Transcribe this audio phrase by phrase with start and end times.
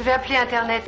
[0.00, 0.82] Je vais appeler Internet.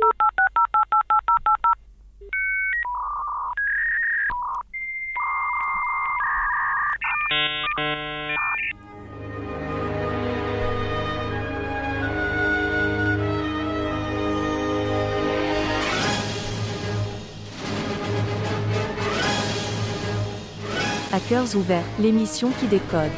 [21.11, 23.11] Hackers ouverts, l'émission qui décode.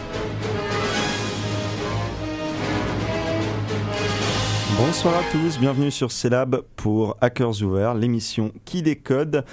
[4.97, 9.43] Bonsoir à tous, bienvenue sur CELAB pour Hackers Ouverts, l'émission qui décode.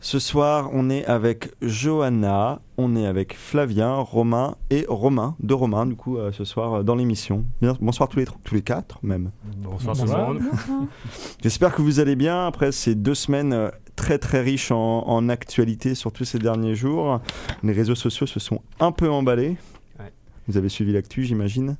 [0.00, 5.86] Ce soir, on est avec Johanna, on est avec Flavien, Romain et Romain, de Romain,
[5.86, 7.44] du coup, euh, ce soir euh, dans l'émission.
[7.60, 9.32] Bien- Bonsoir tous les, tr- tous les quatre, même.
[9.58, 10.40] Bonsoir tout le monde.
[11.42, 15.28] J'espère que vous allez bien après ces deux semaines euh, très très riches en, en
[15.28, 17.20] actualité, surtout ces derniers jours.
[17.62, 19.56] Les réseaux sociaux se sont un peu emballés.
[19.98, 20.12] Ouais.
[20.48, 21.76] Vous avez suivi l'actu, j'imagine?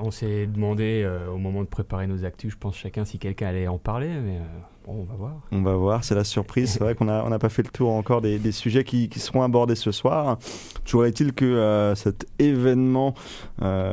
[0.00, 3.48] On s'est demandé euh, au moment de préparer nos actus, je pense chacun si quelqu'un
[3.48, 5.32] allait en parler, mais euh, on va voir.
[5.52, 6.70] On va voir, c'est la surprise.
[6.70, 9.74] C'est vrai qu'on n'a n'a pas fait le tour encore des, sujets qui, seront abordés
[9.74, 10.38] ce soir.
[10.84, 13.14] Toujours est-il que euh, cet événement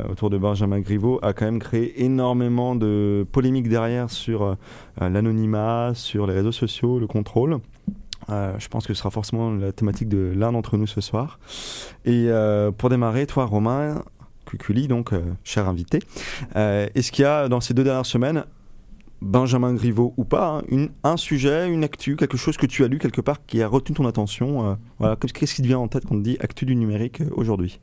[0.09, 4.55] autour de Benjamin Griveaux a quand même créé énormément de polémiques derrière sur
[4.99, 7.57] l'anonymat, sur les réseaux sociaux, le contrôle.
[8.29, 11.39] Je pense que ce sera forcément la thématique de l'un d'entre nous ce soir.
[12.05, 12.29] Et
[12.77, 14.03] pour démarrer, toi Romain,
[14.57, 15.99] Cuculi, donc euh, cher invité,
[16.55, 18.45] euh, est-ce qu'il y a dans ces deux dernières semaines
[19.21, 22.87] Benjamin Griveaux ou pas, hein, une, un sujet, une actu, quelque chose que tu as
[22.87, 24.69] lu quelque part qui a retenu ton attention.
[24.71, 27.21] euh, voilà, qu'est-ce qui te vient en tête quand on te dit actu du numérique
[27.21, 27.79] euh, aujourd'hui?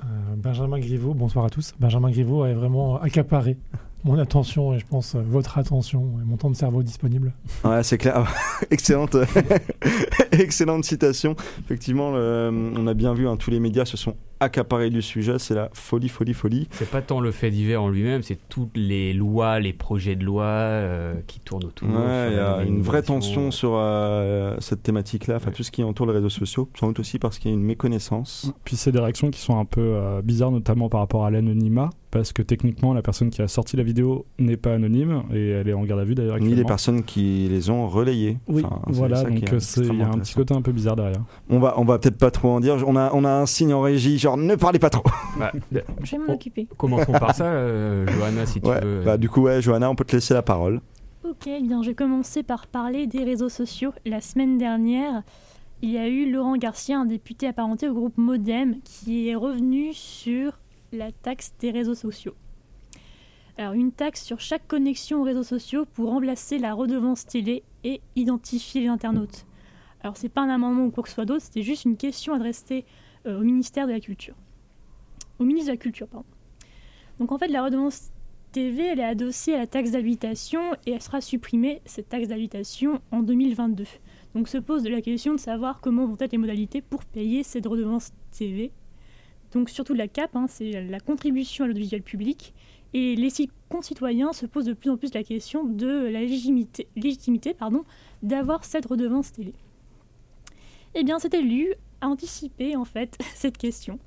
[0.00, 0.04] Euh,
[0.36, 1.74] Benjamin Griveaux, bonsoir à tous.
[1.78, 3.56] Benjamin Griveaux a vraiment accaparé
[4.04, 7.32] mon attention et je pense votre attention et mon temps de cerveau disponible.
[7.64, 8.28] Ouais, c'est clair.
[8.70, 9.16] excellente,
[10.32, 11.34] excellente citation.
[11.64, 15.38] Effectivement, le- on a bien vu, hein, tous les médias se sont accaparés du sujet.
[15.38, 16.68] C'est la folie, folie, folie.
[16.70, 20.24] C'est pas tant le fait divers en lui-même, c'est toutes les lois, les projets de
[20.24, 21.88] loi euh, qui tournent autour.
[21.88, 25.54] Ouais, il y a une vraie tension sur euh, cette thématique-là, enfin Ouais.
[25.54, 26.68] tout ce qui entoure les réseaux sociaux.
[26.78, 28.52] Sans doute aussi parce qu'il y a une méconnaissance.
[28.64, 31.90] Puis c'est des réactions qui sont un peu euh, bizarres, notamment par rapport à l'anonymat,
[32.10, 35.68] parce que techniquement, la personne qui a sorti la vidéo n'est pas anonyme, et elle
[35.68, 36.38] est en garde à vue d'ailleurs.
[36.38, 38.38] Ni les personnes qui les ont relayées.
[38.46, 41.22] Oui, Enfin, voilà, donc il y a un petit côté un peu bizarre derrière.
[41.50, 42.76] On va, on va peut-être pas trop en dire.
[42.86, 45.04] On a, on a un signe en régie, genre ne parlez pas trop.
[45.38, 45.52] Bah,
[46.02, 46.66] Je vais m'en occuper.
[46.76, 49.02] commençons par ça, euh, Johanna, si tu Ouais, veux.
[49.04, 50.80] bah, du coup, ouais, Johanna, on peut te laisser la parole.
[51.24, 53.92] Ok, eh bien, je vais commencer par parler des réseaux sociaux.
[54.06, 55.22] La semaine dernière,
[55.82, 59.92] il y a eu Laurent Garcia, un député apparenté au groupe Modem, qui est revenu
[59.94, 60.58] sur
[60.92, 62.34] la taxe des réseaux sociaux.
[63.56, 68.00] Alors, une taxe sur chaque connexion aux réseaux sociaux pour remplacer la redevance télé et
[68.14, 69.44] identifier les internautes.
[70.02, 72.32] Alors, c'est pas un amendement ou quoi que ce soit d'autre, c'était juste une question
[72.34, 72.84] adressée
[73.36, 74.34] au ministère de la Culture.
[75.38, 76.26] Au ministre de la Culture, pardon.
[77.18, 78.10] Donc, en fait, la redevance
[78.52, 83.00] TV, elle est adossée à la taxe d'habitation et elle sera supprimée, cette taxe d'habitation,
[83.12, 83.84] en 2022.
[84.34, 87.66] Donc se pose la question de savoir comment vont être les modalités pour payer cette
[87.66, 88.70] redevance TV.
[89.52, 92.54] Donc surtout la CAP, hein, c'est la contribution à l'audiovisuel public.
[92.94, 97.54] Et les ci- concitoyens se posent de plus en plus la question de la légitimité,
[97.54, 97.84] pardon,
[98.22, 99.52] d'avoir cette redevance télé.
[100.94, 103.98] Eh bien cet élu a anticipé en fait cette question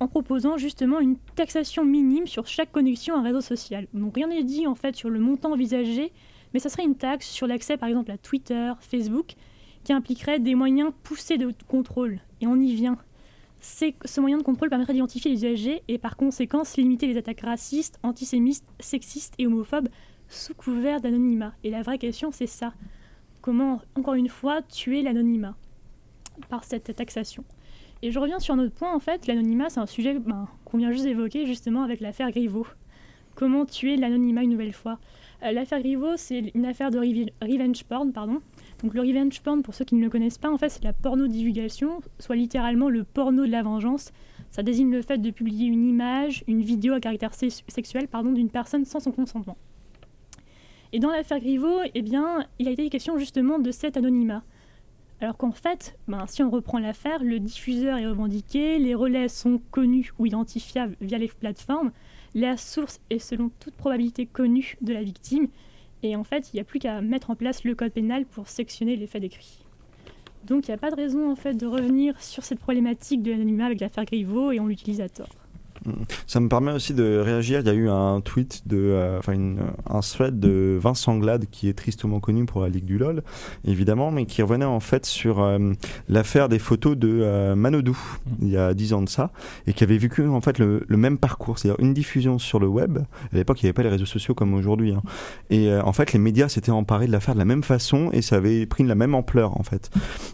[0.00, 3.86] en proposant justement une taxation minime sur chaque connexion à un réseau social.
[3.94, 6.12] Donc rien n'est dit en fait sur le montant envisagé,
[6.54, 9.34] mais ça serait une taxe sur l'accès par exemple à Twitter, Facebook,
[9.84, 12.20] qui impliquerait des moyens poussés de contrôle.
[12.40, 12.98] Et on y vient.
[13.60, 17.98] Ce moyen de contrôle permettrait d'identifier les usagers et par conséquent limiter les attaques racistes,
[18.04, 19.88] antisémites, sexistes et homophobes
[20.28, 21.54] sous couvert d'anonymat.
[21.64, 22.72] Et la vraie question c'est ça.
[23.40, 25.56] Comment, encore une fois, tuer l'anonymat?
[26.46, 27.44] Par cette taxation
[28.02, 30.78] et je reviens sur un autre point, en fait, l'anonymat, c'est un sujet ben, qu'on
[30.78, 32.66] vient juste d'évoquer justement avec l'affaire Griveaux.
[33.34, 34.98] Comment tuer l'anonymat une nouvelle fois?
[35.42, 38.40] Euh, L'affaire Griveaux, c'est une affaire de revenge porn, pardon.
[38.82, 40.92] Donc le revenge porn, pour ceux qui ne le connaissent pas, en fait, c'est la
[40.92, 44.12] porno-divulgation, soit littéralement le porno de la vengeance.
[44.50, 48.32] Ça désigne le fait de publier une image, une vidéo à caractère sex- sexuel, pardon,
[48.32, 49.56] d'une personne sans son consentement.
[50.92, 54.42] Et dans l'affaire Griveaux, eh bien, il a été question justement de cet anonymat.
[55.20, 59.60] Alors qu'en fait, ben, si on reprend l'affaire, le diffuseur est revendiqué, les relais sont
[59.72, 61.90] connus ou identifiables via les plateformes,
[62.34, 65.48] la source est selon toute probabilité connue de la victime,
[66.04, 68.48] et en fait, il n'y a plus qu'à mettre en place le code pénal pour
[68.48, 69.64] sectionner les faits décrits.
[70.44, 73.32] Donc il n'y a pas de raison en fait de revenir sur cette problématique de
[73.32, 75.47] l'anonymat avec l'affaire Griveaux et on l'utilise à tort.
[76.26, 77.60] Ça me permet aussi de réagir.
[77.60, 79.34] Il y a eu un tweet de, euh, enfin
[79.88, 83.22] un thread de Vincent Glade qui est tristement connu pour la Ligue du LOL,
[83.64, 85.58] évidemment, mais qui revenait en fait sur euh,
[86.08, 87.98] l'affaire des photos de euh, Manodou
[88.40, 89.30] il y a 10 ans de ça,
[89.66, 92.66] et qui avait vécu en fait le, le même parcours, c'est-à-dire une diffusion sur le
[92.66, 92.98] web.
[93.32, 95.02] À l'époque, il n'y avait pas les réseaux sociaux comme aujourd'hui, hein.
[95.50, 98.22] et euh, en fait, les médias s'étaient emparés de l'affaire de la même façon, et
[98.22, 99.90] ça avait pris la même ampleur en fait.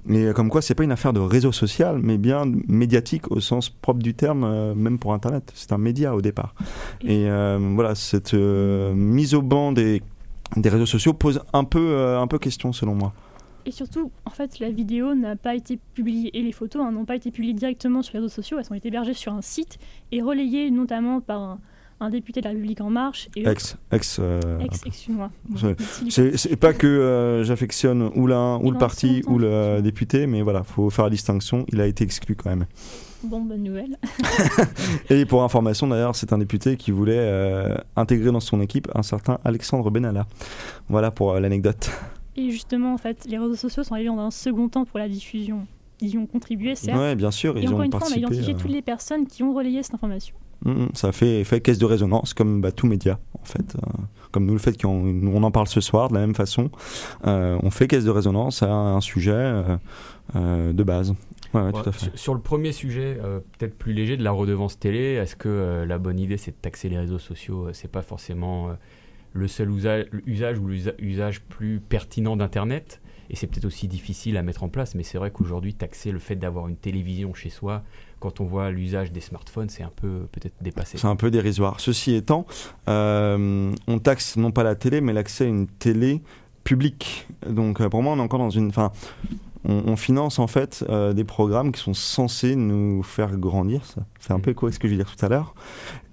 [0.09, 3.71] Et comme quoi, c'est pas une affaire de réseau social, mais bien médiatique au sens
[3.71, 5.34] propre du terme, même pour Internet.
[5.55, 6.55] C'est un média au départ.
[7.03, 10.03] Et euh, voilà, cette euh, mise au banc des,
[10.57, 13.13] des réseaux sociaux pose un peu, euh, un peu question selon moi.
[13.67, 17.07] Et surtout, en fait, la vidéo n'a pas été publiée et les photos hein, n'ont
[17.07, 18.59] pas été publiées directement sur les réseaux sociaux.
[18.59, 19.79] Elles ont été hébergées sur un site
[20.13, 21.59] et relayées notamment par un,
[22.01, 24.19] un député de la République en marche et Ex, ex.
[24.21, 25.31] euh, ex, excuse-moi.
[26.11, 29.81] C'est- pas que euh, j'affectionne ou l'un ou le parti ou le longtemps.
[29.83, 31.65] député, mais voilà, faut faire la distinction.
[31.73, 32.67] Il a été exclu quand même.
[33.25, 33.97] Bon, bonne nouvelle.
[35.11, 39.03] Et pour information d'ailleurs, c'est un député qui voulait euh, intégrer dans son équipe un
[39.03, 40.27] certain Alexandre Benalla.
[40.89, 41.91] Voilà pour euh, l'anecdote.
[42.37, 45.09] Et justement, en fait, les réseaux sociaux sont arrivés dans un second temps pour la
[45.09, 45.67] diffusion.
[46.01, 46.99] Ils y ont contribué, certes.
[46.99, 48.83] Ouais, bien sûr, et ils encore ont une fois, on a identifié euh, toutes les
[48.83, 50.35] personnes qui ont relayé cette information.
[50.65, 53.77] Mm, mm, ça fait, fait caisse de résonance comme bah, tout média en fait.
[53.77, 56.71] Euh, comme nous le fait qu'on on en parle ce soir de la même façon.
[57.27, 59.63] Euh, on fait caisse de résonance à un sujet
[60.35, 61.15] de base.
[61.55, 62.07] Ouais, ouais, Ouais, tout à fait.
[62.07, 65.49] sur, sur le premier sujet, euh, peut-être plus léger, de la redevance télé, est-ce que
[65.49, 68.71] euh, la bonne idée c'est de taxer les réseaux sociaux euh, C'est pas forcément
[69.33, 73.01] le seul usage, usage ou l'usage plus pertinent d'Internet?
[73.31, 76.19] Et c'est peut-être aussi difficile à mettre en place, mais c'est vrai qu'aujourd'hui, taxer le
[76.19, 77.83] fait d'avoir une télévision chez soi,
[78.21, 80.99] quand on voit l'usage des smartphones, c'est un peu peut-être dépassé.
[80.99, 81.81] C'est un peu dérisoire.
[81.81, 82.47] Ceci étant,
[82.89, 86.23] euh, on taxe non pas la télé, mais l'accès à une télé
[86.65, 87.27] publique.
[87.49, 88.69] Donc pour moi, on est encore dans une.
[88.69, 88.93] Enfin,
[89.67, 93.83] on, on finance en fait euh, des programmes qui sont censés nous faire grandir.
[94.21, 95.55] Fait un peu écho à ce que je disais tout à l'heure.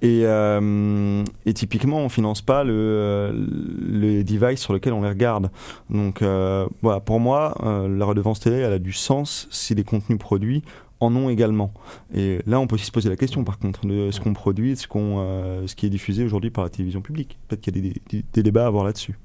[0.01, 5.09] Et, euh, et typiquement, on finance pas le, euh, le device sur lequel on les
[5.09, 5.51] regarde.
[5.89, 10.17] Donc euh, voilà, pour moi, la redevance télé, elle a du sens si les contenus
[10.19, 10.63] produits
[10.99, 11.73] en ont également.
[12.13, 14.71] Et là, on peut aussi se poser la question, par contre, de ce qu'on produit,
[14.71, 17.39] de ce, qu'on, ce qui est diffusé aujourd'hui par la télévision publique.
[17.47, 19.17] Peut-être qu'il y a des, des- des débats à avoir là-dessus.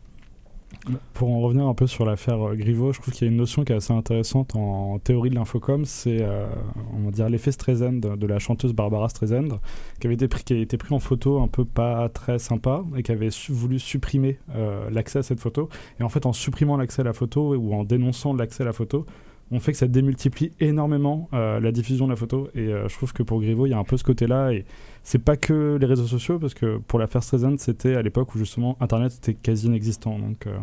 [1.14, 3.38] Pour en revenir un peu sur l'affaire euh, Griveaux, je trouve qu'il y a une
[3.38, 6.46] notion qui est assez intéressante en théorie de l'infocom, c'est euh,
[6.94, 9.58] on va dire l'effet Streisand de la chanteuse Barbara Streisand,
[10.00, 12.84] qui avait été pris, qui a été pris en photo un peu pas très sympa
[12.96, 15.68] et qui avait voulu supprimer euh, l'accès à cette photo.
[15.98, 18.72] Et en fait, en supprimant l'accès à la photo ou en dénonçant l'accès à la
[18.72, 19.06] photo,
[19.50, 22.48] on fait que ça démultiplie énormément euh, la diffusion de la photo.
[22.54, 24.52] Et euh, je trouve que pour Griveaux, il y a un peu ce côté-là.
[24.52, 24.64] Et
[25.04, 28.38] c'est pas que les réseaux sociaux, parce que pour l'affaire Streisand, c'était à l'époque où
[28.38, 30.18] justement Internet était quasi inexistant.
[30.18, 30.58] Donc euh,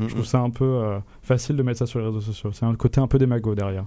[0.00, 0.82] je trouve ça un peu
[1.22, 2.50] facile de mettre ça sur les réseaux sociaux.
[2.52, 3.86] C'est un côté un peu démago derrière.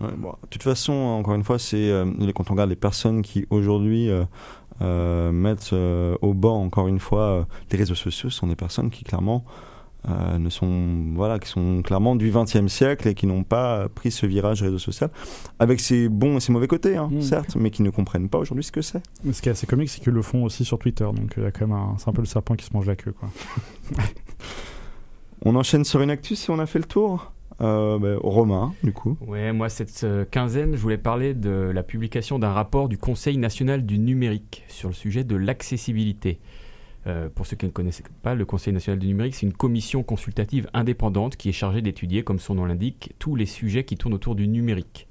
[0.00, 1.90] Ouais, bon, de toute façon, encore une fois, c'est
[2.34, 4.08] quand on regarde les personnes qui aujourd'hui
[4.80, 9.44] mettent au banc, encore une fois, les réseaux sociaux, ce sont des personnes qui clairement
[10.08, 14.10] euh, ne sont voilà, qui sont clairement du XXe siècle et qui n'ont pas pris
[14.10, 15.10] ce virage réseau social,
[15.58, 17.20] avec ses bons et ses mauvais côtés, hein, Mm.
[17.20, 19.02] certes, mais qui ne comprennent pas aujourd'hui ce que c'est.
[19.30, 21.04] Ce qui est assez comique, c'est qu'ils le font aussi sur Twitter.
[21.04, 22.86] Donc il y a quand même un, c'est un peu le serpent qui se mange
[22.86, 23.12] la queue.
[23.12, 23.28] Quoi.
[25.44, 27.32] On enchaîne sur une actu si on a fait le tour.
[27.62, 29.18] Euh, ben, Romain, du coup.
[29.26, 33.36] Ouais, moi, cette euh, quinzaine, je voulais parler de la publication d'un rapport du Conseil
[33.36, 36.40] national du numérique sur le sujet de l'accessibilité.
[37.06, 40.02] Euh, pour ceux qui ne connaissent pas, le Conseil national du numérique, c'est une commission
[40.02, 44.14] consultative indépendante qui est chargée d'étudier, comme son nom l'indique, tous les sujets qui tournent
[44.14, 45.06] autour du numérique.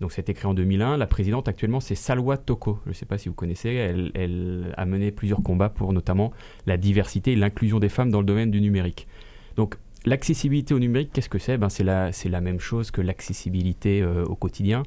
[0.00, 0.96] Donc, c'est créé en 2001.
[0.96, 2.78] La présidente actuellement, c'est Salwa Toko.
[2.84, 3.70] Je ne sais pas si vous connaissez.
[3.70, 6.32] Elle, a mené plusieurs combats pour notamment
[6.66, 9.08] la diversité et l'inclusion des femmes dans le domaine du numérique.
[9.56, 9.76] Donc,
[10.06, 11.58] l'accessibilité au numérique, qu'est-ce que c'est?
[11.58, 14.84] Ben, C'est la, c'est la même chose que l'accessibilité euh, au quotidien.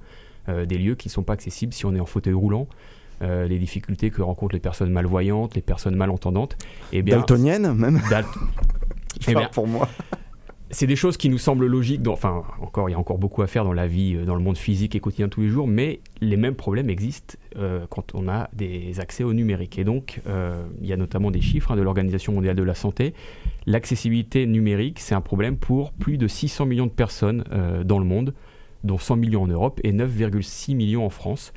[0.50, 2.68] Euh, des lieux qui ne sont pas accessibles si on est en fauteuil roulant.
[3.22, 6.58] Euh, les difficultés que rencontrent les personnes malvoyantes, les personnes malentendantes.
[6.92, 8.26] Eh bien, Daltonienne, même Dal-
[9.22, 9.88] Je Eh bien, pour moi.
[10.72, 12.02] c'est des choses qui nous semblent logiques.
[12.02, 14.34] Dans, enfin, encore, il y a encore beaucoup à faire dans la vie, euh, dans
[14.36, 17.86] le monde physique et quotidien de tous les jours, mais les mêmes problèmes existent euh,
[17.90, 19.78] quand on a des accès au numérique.
[19.78, 22.74] Et donc, euh, il y a notamment des chiffres hein, de l'Organisation mondiale de la
[22.74, 23.14] santé.
[23.68, 27.44] L'accessibilité numérique, c'est un problème pour plus de 600 millions de personnes
[27.86, 28.34] dans le monde,
[28.84, 31.54] dont 100 millions en Europe et 9,6 millions en France.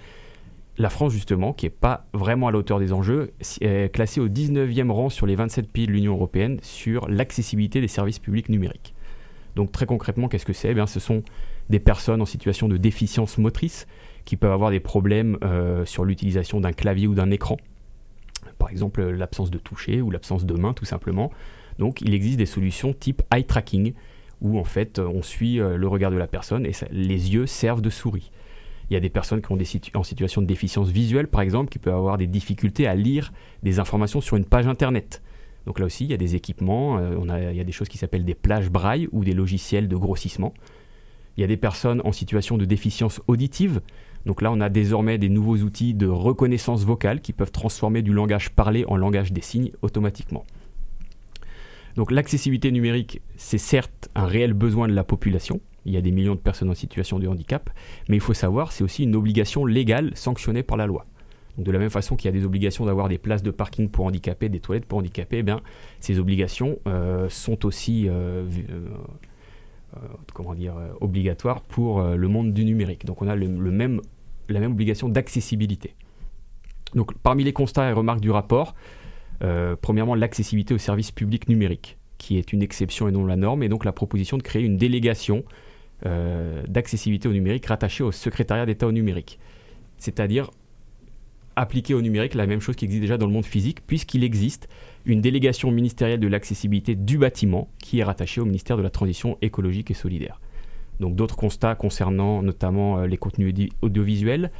[0.76, 4.28] La France, justement, qui n'est pas vraiment à la hauteur des enjeux, est classée au
[4.28, 8.94] 19e rang sur les 27 pays de l'Union européenne sur l'accessibilité des services publics numériques.
[9.54, 10.70] Donc très concrètement, qu'est-ce que c'est?
[10.70, 11.22] Eh bien, Ce sont
[11.70, 13.86] des personnes en situation de déficience motrice
[14.24, 17.56] qui peuvent avoir des problèmes euh, sur l'utilisation d'un clavier ou d'un écran.
[18.58, 21.30] Par exemple, l'absence de toucher ou l'absence de main, tout simplement.
[21.78, 23.94] Donc il existe des solutions type eye tracking,
[24.40, 27.82] où en fait on suit euh, le regard de la personne et les yeux servent
[27.82, 28.30] de souris.
[28.90, 31.40] Il y a des personnes qui ont des situ- en situation de déficience visuelle, par
[31.40, 35.22] exemple, qui peuvent avoir des difficultés à lire des informations sur une page Internet.
[35.66, 37.96] Donc là aussi, il y a des équipements, euh, il y a des choses qui
[37.96, 40.52] s'appellent des plages braille ou des logiciels de grossissement.
[41.36, 43.80] Il y a des personnes en situation de déficience auditive.
[44.26, 48.12] Donc là, on a désormais des nouveaux outils de reconnaissance vocale qui peuvent transformer du
[48.12, 50.44] langage parlé en langage des signes automatiquement.
[51.96, 55.60] Donc l'accessibilité numérique, c'est certes un réel besoin de la population.
[55.86, 57.70] Il y a des millions de personnes en situation de handicap,
[58.08, 61.06] mais il faut savoir, c'est aussi une obligation légale sanctionnée par la loi.
[61.56, 63.88] Donc de la même façon qu'il y a des obligations d'avoir des places de parking
[63.88, 65.60] pour handicapés, des toilettes pour handicapés, eh bien,
[66.00, 69.98] ces obligations euh, sont aussi euh, euh,
[70.32, 73.04] comment dire, obligatoires pour le monde du numérique.
[73.04, 74.00] Donc on a le, même,
[74.48, 75.94] la même obligation d'accessibilité.
[76.94, 78.74] Donc parmi les constats et remarques du rapport,
[79.80, 83.68] premièrement l'accessibilité aux services publics numériques, qui est une exception et non la norme, et
[83.68, 85.44] donc la proposition de créer une délégation
[86.02, 89.38] d'accessibilité au numérique rattachée au secrétariat d'État au numérique.
[89.98, 90.50] C'est-à-dire
[91.56, 94.68] appliquer au numérique la même chose qui existe déjà dans le monde physique, puisqu'il existe
[95.06, 99.38] une délégation ministérielle de l'accessibilité du bâtiment qui est rattachée au ministère de la Transition
[99.40, 100.40] écologique et solidaire.
[101.00, 104.50] Donc d'autres constats concernant notamment euh, les contenus audi- audiovisuels,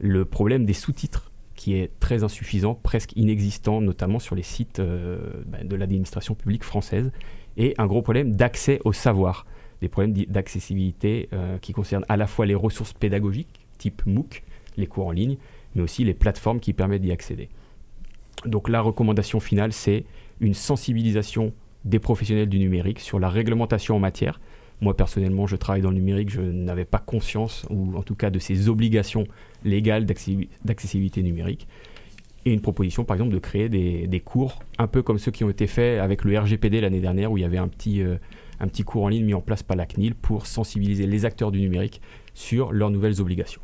[0.00, 5.18] le problème des sous-titres qui est très insuffisant, presque inexistant, notamment sur les sites euh,
[5.46, 7.10] bah, de l'administration publique française,
[7.56, 9.44] et un gros problème d'accès au savoir,
[9.80, 14.42] des problèmes d'accessibilité euh, qui concernent à la fois les ressources pédagogiques, type MOOC,
[14.76, 15.36] les cours en ligne,
[15.74, 17.48] mais aussi les plateformes qui permettent d'y accéder.
[18.44, 20.04] Donc la recommandation finale, c'est
[20.40, 21.52] une sensibilisation
[21.84, 24.40] des professionnels du numérique sur la réglementation en matière.
[24.80, 28.30] Moi personnellement, je travaille dans le numérique, je n'avais pas conscience, ou en tout cas
[28.30, 29.26] de ces obligations
[29.64, 31.66] légales d'accessi- d'accessibilité numérique.
[32.44, 35.42] Et une proposition, par exemple, de créer des, des cours, un peu comme ceux qui
[35.42, 38.16] ont été faits avec le RGPD l'année dernière, où il y avait un petit, euh,
[38.60, 41.50] un petit cours en ligne mis en place par la CNIL pour sensibiliser les acteurs
[41.50, 42.00] du numérique
[42.34, 43.60] sur leurs nouvelles obligations.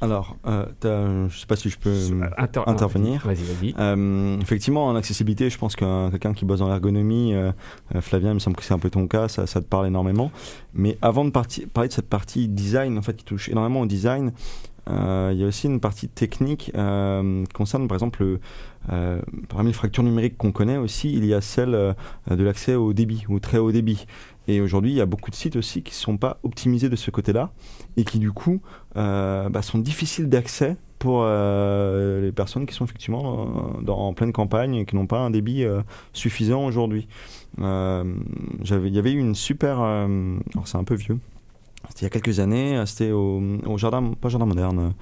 [0.00, 3.26] Alors, euh, je sais pas si je peux euh, Inter- intervenir.
[3.26, 3.74] Vas-y, vas-y.
[3.80, 7.50] Euh, effectivement, en accessibilité, je pense qu'un quelqu'un qui bosse dans l'ergonomie, euh,
[8.00, 10.30] Flavien, il me semble que c'est un peu ton cas, ça, ça te parle énormément.
[10.72, 14.30] Mais avant de parler de cette partie design, en fait, qui touche énormément au design,
[14.90, 18.40] il y a aussi une partie technique qui concerne, par exemple, le,
[18.90, 21.92] euh, parmi les fractures numériques qu'on connaît aussi, il y a celle euh,
[22.30, 24.06] de l'accès au débit, au très haut débit.
[24.46, 26.96] Et aujourd'hui, il y a beaucoup de sites aussi qui ne sont pas optimisés de
[26.96, 27.52] ce côté-là
[27.96, 28.60] et qui, du coup,
[28.96, 34.84] euh, bah, sont difficiles d'accès pour les personnes qui sont effectivement en pleine campagne et
[34.84, 35.64] qui n'ont pas un débit
[36.12, 37.06] suffisant aujourd'hui.
[37.58, 37.64] Il
[38.64, 39.78] y avait une super...
[39.78, 41.20] alors c'est un peu vieux.
[41.88, 44.94] C'était il y a quelques années, euh, c'était au, jardin, pas jardin moderne,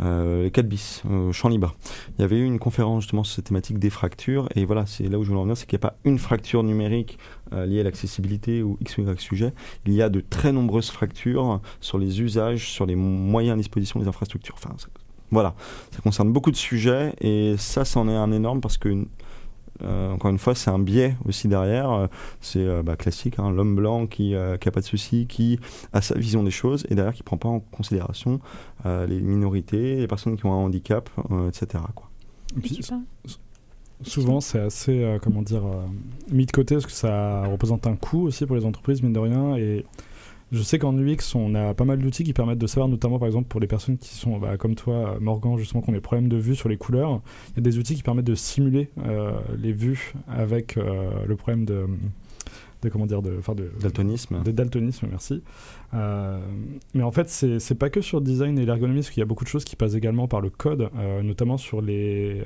[0.00, 1.76] euh, les 4 bis, au champ libre.
[2.18, 5.04] Il y avait eu une conférence justement sur cette thématique des fractures, et voilà, c'est
[5.08, 7.18] là où je voulais en venir, c'est qu'il n'y a pas une fracture numérique
[7.52, 9.52] euh, liée à l'accessibilité ou X ou Y sujet,
[9.86, 14.00] il y a de très nombreuses fractures sur les usages, sur les moyens à disposition
[14.00, 14.54] des infrastructures.
[14.56, 14.74] Enfin,
[15.30, 15.54] voilà,
[15.90, 19.04] ça concerne beaucoup de sujets, et ça, c'en est un énorme parce que euh,
[20.12, 21.90] encore une fois, c'est un biais aussi derrière.
[21.90, 22.06] Euh,
[22.40, 25.58] C'est euh, bah, classique, hein, l'homme blanc qui n'a pas de souci, qui
[25.92, 28.40] a sa vision des choses et derrière qui ne prend pas en considération
[28.86, 31.82] euh, les minorités, les personnes qui ont un handicap, euh, etc.
[31.94, 32.10] Quoi.
[32.56, 32.80] Et puis,
[34.02, 35.86] souvent, c'est assez, euh, comment dire, euh,
[36.30, 39.18] mis de côté parce que ça représente un coût aussi pour les entreprises, mine de
[39.18, 39.56] rien.
[39.56, 39.84] Et
[40.54, 43.26] je sais qu'en UX, on a pas mal d'outils qui permettent de savoir, notamment par
[43.26, 46.28] exemple pour les personnes qui sont bah, comme toi, Morgan, justement, qui ont des problèmes
[46.28, 47.20] de vue sur les couleurs.
[47.50, 51.36] Il y a des outils qui permettent de simuler euh, les vues avec euh, le
[51.36, 51.86] problème de,
[52.82, 53.40] de comment dire, de,
[53.80, 54.42] Daltonisme.
[54.44, 55.42] de daltonisme, merci.
[55.92, 56.38] Euh,
[56.94, 59.26] mais en fait, c'est pas que sur le design et l'ergonomie, parce qu'il y a
[59.26, 60.88] beaucoup de choses qui passent également par le code,
[61.22, 62.44] notamment sur les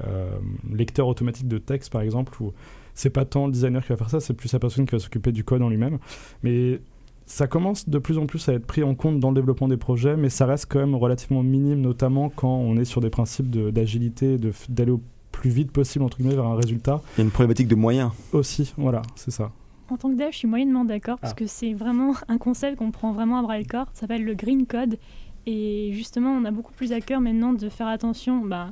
[0.73, 2.53] lecteurs automatiques de texte, par exemple, où
[2.95, 4.99] c'est pas tant le designer qui va faire ça, c'est plus la personne qui va
[4.99, 5.99] s'occuper du code en lui-même.
[6.43, 6.81] Mais
[7.29, 9.77] ça commence de plus en plus à être pris en compte dans le développement des
[9.77, 13.51] projets, mais ça reste quand même relativement minime, notamment quand on est sur des principes
[13.51, 17.01] d'agilité, de- d'aller au plus vite possible, entre guillemets, vers un résultat.
[17.17, 18.11] Il y a une problématique de moyens.
[18.33, 19.53] Aussi, voilà, c'est ça.
[19.91, 21.37] En tant que dev, je suis moyennement d'accord parce Ah.
[21.37, 23.87] que c'est vraiment un concept qu'on prend vraiment à bras le corps.
[23.93, 24.99] Ça s'appelle le green code.
[25.47, 28.71] Et justement, on a beaucoup plus à cœur maintenant de faire attention bah,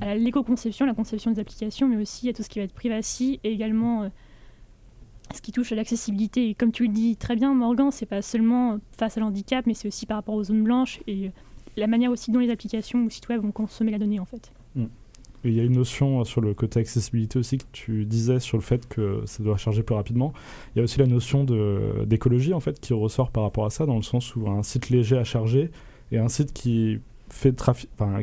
[0.00, 3.40] à l'éco-conception, la conception des applications, mais aussi à tout ce qui va être privacy
[3.42, 4.08] et également euh,
[5.32, 6.50] ce qui touche à l'accessibilité.
[6.50, 9.74] Et comme tu le dis très bien, Morgan, c'est pas seulement face à l'handicap, mais
[9.74, 11.30] c'est aussi par rapport aux zones blanches et
[11.76, 14.52] la manière aussi dont les applications ou sites web vont consommer la donnée en fait.
[15.44, 18.40] Et il y a une notion euh, sur le côté accessibilité aussi que tu disais
[18.40, 20.32] sur le fait que ça doit charger plus rapidement.
[20.74, 21.44] Il y a aussi la notion
[22.06, 24.90] d'écologie en fait qui ressort par rapport à ça dans le sens où un site
[24.90, 25.70] léger à charger
[26.12, 27.54] et un site qui fait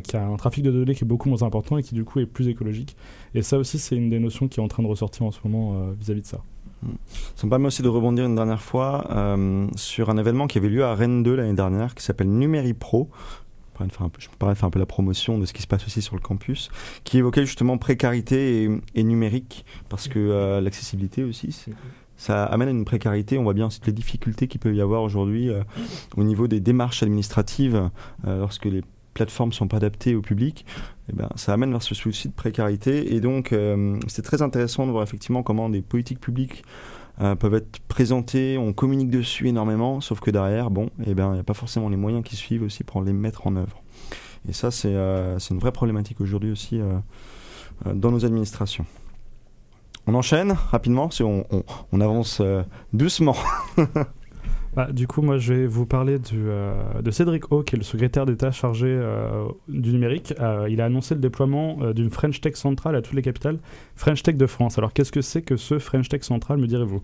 [0.04, 2.18] qui a un trafic de données qui est beaucoup moins important et qui du coup
[2.18, 2.96] est plus écologique.
[3.34, 5.40] Et ça aussi c'est une des notions qui est en train de ressortir en ce
[5.44, 6.42] moment euh, vis-à-vis de ça.
[7.36, 10.68] Ça me permet aussi de rebondir une dernière fois euh, sur un événement qui avait
[10.68, 13.10] lieu à Rennes 2 l'année dernière qui s'appelle Numéripro.
[13.78, 16.02] Je me permets de faire un peu la promotion de ce qui se passe aussi
[16.02, 16.70] sur le campus,
[17.02, 21.66] qui évoquait justement précarité et, numérique, parce que euh, l'accessibilité aussi,
[22.16, 23.38] ça amène à une précarité.
[23.38, 25.64] On voit bien toutes les difficultés qu'il peut y avoir aujourd'hui euh,
[26.16, 27.90] au niveau des démarches administratives
[28.24, 28.82] lorsque les
[29.12, 30.64] plateformes sont pas adaptées au public.
[31.10, 33.14] Eh ben, ça amène vers ce souci de précarité.
[33.14, 36.64] Et donc, euh, c'est très intéressant de voir effectivement comment des politiques publiques
[37.20, 38.58] euh, peuvent être présentées.
[38.58, 41.88] On communique dessus énormément, sauf que derrière, bon, eh ben, il n'y a pas forcément
[41.88, 43.82] les moyens qui suivent aussi pour les mettre en œuvre.
[44.48, 46.80] Et ça, c'est euh, une vraie problématique aujourd'hui aussi
[47.84, 48.86] dans nos administrations.
[50.06, 51.44] On enchaîne rapidement, on,
[51.92, 52.42] on avance
[52.92, 53.36] doucement.
[54.74, 57.84] Bah, du coup, moi, je vais vous parler euh, de Cédric O, qui est le
[57.84, 60.32] secrétaire d'État chargé euh, du numérique.
[60.40, 63.58] Euh, il a annoncé le déploiement d'une French Tech centrale à toutes les capitales
[63.96, 64.78] French Tech de France.
[64.78, 67.02] Alors, qu'est-ce que c'est que ce French Tech central, me direz-vous?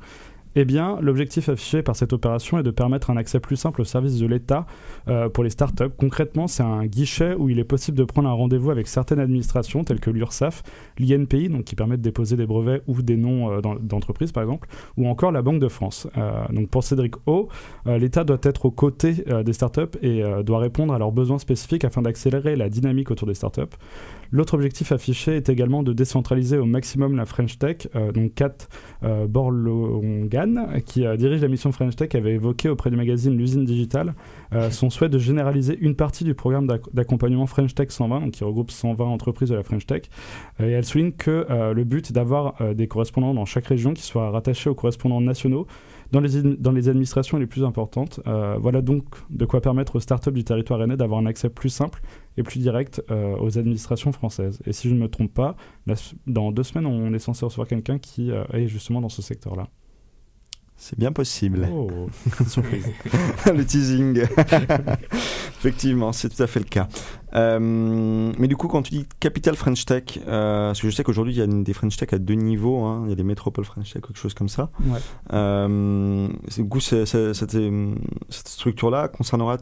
[0.61, 3.85] Eh bien, l'objectif affiché par cette opération est de permettre un accès plus simple aux
[3.85, 4.67] services de l'État
[5.07, 5.91] euh, pour les startups.
[5.97, 9.85] Concrètement, c'est un guichet où il est possible de prendre un rendez-vous avec certaines administrations,
[9.85, 10.65] telles que l'URSSAF,
[10.99, 14.69] l'INPI, donc qui permet de déposer des brevets ou des noms euh, d'entreprises, par exemple,
[14.97, 16.09] ou encore la Banque de France.
[16.19, 17.49] Euh, donc, pour Cédric O,
[17.87, 22.03] l'État doit être aux côtés des startups et doit répondre à leurs besoins spécifiques afin
[22.03, 23.62] d'accélérer la dynamique autour des startups.
[24.31, 27.88] L'autre objectif affiché est également de décentraliser au maximum la French Tech.
[28.12, 28.69] Donc Kat
[29.05, 29.27] euh,
[30.87, 34.14] Qui euh, dirige la mission French Tech, avait évoqué auprès du magazine L'usine digitale
[34.52, 38.31] euh, son souhait de généraliser une partie du programme d'ac- d'accompagnement French Tech 120, donc
[38.33, 40.02] qui regroupe 120 entreprises de la French Tech.
[40.59, 44.31] Elle souligne que euh, le but est d'avoir des correspondants dans chaque région qui soient
[44.31, 45.67] rattachés aux correspondants nationaux
[46.12, 48.21] dans les, administrations les plus importantes.
[48.25, 52.00] Voilà donc de quoi permettre aux startups du territoire rennais d'avoir un accès plus simple
[52.38, 53.02] et plus direct
[53.40, 54.61] aux administrations françaises.
[54.64, 55.57] Et si je ne me trompe pas,
[56.26, 59.69] dans deux semaines, on est censé recevoir quelqu'un qui est justement dans ce secteur-là.
[60.80, 61.68] C'est bien possible.
[61.73, 62.08] Oh,
[62.47, 62.87] surprise.
[63.47, 64.23] le teasing.
[65.58, 66.87] Effectivement, c'est tout à fait le cas.
[67.35, 67.58] Euh,
[68.38, 71.35] mais du coup, quand tu dis Capital French Tech, euh, parce que je sais qu'aujourd'hui,
[71.35, 72.85] il y a des French Tech à deux niveaux.
[72.85, 73.02] hein.
[73.06, 74.70] Il y a des métropoles French Tech, quelque chose comme ça.
[74.87, 75.00] Ouais.
[75.32, 77.08] Euh, du coup, cette
[78.30, 79.56] structure-là concernera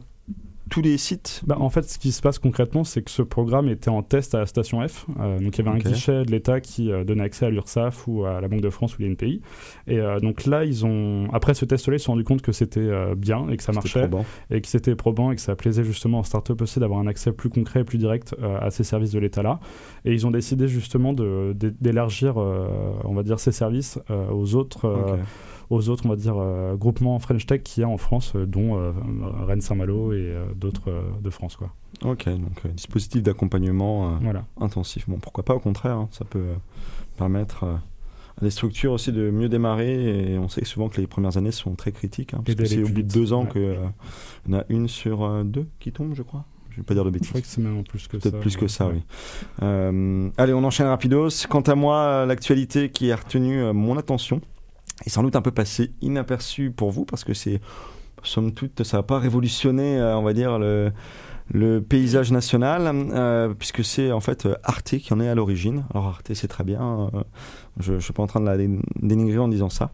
[0.69, 1.41] tous les sites.
[1.45, 4.35] Bah, en fait, ce qui se passe concrètement, c'est que ce programme était en test
[4.35, 5.05] à la station F.
[5.19, 8.07] Euh, donc, il y avait un guichet de l'État qui euh, donnait accès à l'URSSAF
[8.07, 9.41] ou à la Banque de France ou l'INPI.
[9.87, 12.51] Et euh, donc là, ils ont, après ce test-là, ils se sont rendus compte que
[12.51, 14.07] c'était bien et que ça marchait.
[14.07, 14.25] probant.
[14.49, 17.31] et que c'était probant et que ça plaisait justement aux startups aussi d'avoir un accès
[17.31, 19.59] plus concret et plus direct à ces services de l'État-là.
[20.05, 25.17] Et ils ont décidé justement d'élargir, on va dire, ces services aux autres.
[25.69, 28.45] Aux autres, on va dire, euh, groupements French Tech qu'il y a en France, euh,
[28.45, 28.91] dont euh,
[29.45, 31.71] Rennes Saint-Malo et d'autres de France, quoi.
[32.03, 34.45] Ok, donc dispositif d'accompagnement Voilà.
[34.59, 35.09] intensif.
[35.09, 36.45] Bon, pourquoi pas, au contraire, hein, ça peut
[37.17, 40.31] permettre à des structures aussi de mieux démarrer.
[40.33, 42.83] Et on sait souvent que les premières années sont très critiques, hein, parce que c'est
[42.83, 43.77] au bout de deux ans qu'il
[44.47, 46.45] y en a une sur euh, deux qui tombe, je crois.
[46.69, 47.29] Je vais pas dire de Je bêtises.
[47.29, 48.29] crois que c'est même plus que ça.
[48.29, 48.93] Peut-être plus que ça, ouais.
[48.93, 49.01] oui.
[49.63, 51.29] Euh, allez, on enchaîne rapidos.
[51.49, 54.39] Quant à moi, l'actualité qui a retenu mon attention
[55.05, 57.61] est sans doute un peu passée inaperçue pour vous, parce que c'est,
[58.23, 60.91] somme toute, ça n'a pas révolutionné, euh, on va dire, le,
[61.87, 65.85] paysage national, euh, puisque c'est en fait Arte qui en est à l'origine.
[65.93, 67.23] Alors Arte, c'est très bien, euh,
[67.79, 69.91] je ne suis pas en train de la dé- dénigrer en disant ça.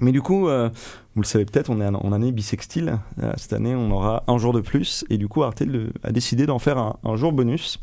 [0.00, 2.98] Mais du coup, vous le savez peut-être, on est en année bisextile.
[3.22, 5.04] Euh, cette année, on aura un jour de plus.
[5.08, 5.62] Et du coup, Arte
[6.02, 7.78] a décidé d'en faire un, jour bonus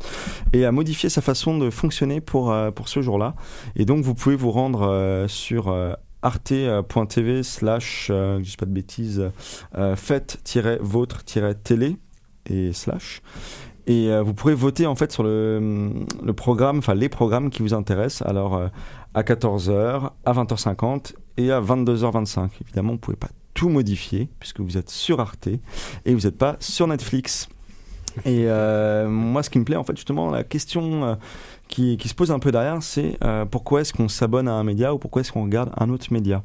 [0.52, 3.34] et a modifié sa façon de fonctionner pour, pour ce jour-là.
[3.76, 5.74] Et donc, vous pouvez vous rendre sur
[6.22, 9.30] arte.tv slash, euh, je dis pas de bêtises,
[9.76, 11.96] euh, fête-votre-télé
[12.46, 13.22] et slash.
[13.86, 15.90] Et euh, vous pourrez voter en fait sur le,
[16.22, 18.28] le programme, enfin les programmes qui vous intéressent.
[18.28, 18.68] Alors euh,
[19.14, 22.50] à 14h, à 20h50 et à 22h25.
[22.62, 26.38] Évidemment, vous ne pouvez pas tout modifier puisque vous êtes sur Arte et vous n'êtes
[26.38, 27.48] pas sur Netflix.
[28.24, 31.18] Et euh, moi, ce qui me plaît, en fait, justement, la question
[31.72, 34.92] qui, se pose un peu derrière, c'est euh, pourquoi est-ce qu'on s'abonne à un média
[34.92, 36.42] ou pourquoi est-ce qu'on regarde un autre média?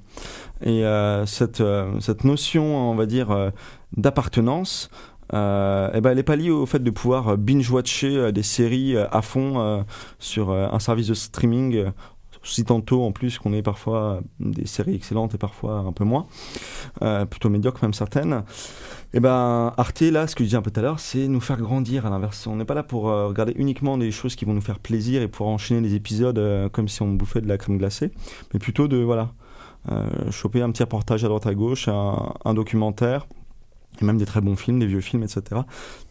[0.62, 3.52] Et euh, cette, euh, cette notion, on va dire,
[3.96, 4.90] d'appartenance,
[5.32, 9.86] eh ben, elle n'est pas liée au fait de pouvoir binge-watcher des séries à fond
[10.20, 11.92] sur un service de streaming,
[12.44, 16.28] si tantôt en plus qu'on ait parfois des séries excellentes et parfois un peu moins,
[17.30, 18.44] plutôt médiocres même certaines.
[19.13, 21.39] Et ben Arte, là, ce que je disais un peu tout à l'heure, c'est nous
[21.39, 22.46] faire grandir à l'inverse.
[22.46, 25.22] On n'est pas là pour euh, regarder uniquement des choses qui vont nous faire plaisir
[25.22, 28.12] et pour enchaîner les épisodes euh, comme si on bouffait de la crème glacée,
[28.54, 29.32] mais plutôt de, voilà,
[29.89, 33.28] euh, choper un petit reportage à droite à gauche, un, documentaire,
[34.02, 35.62] et même des très bons films, des vieux films, etc.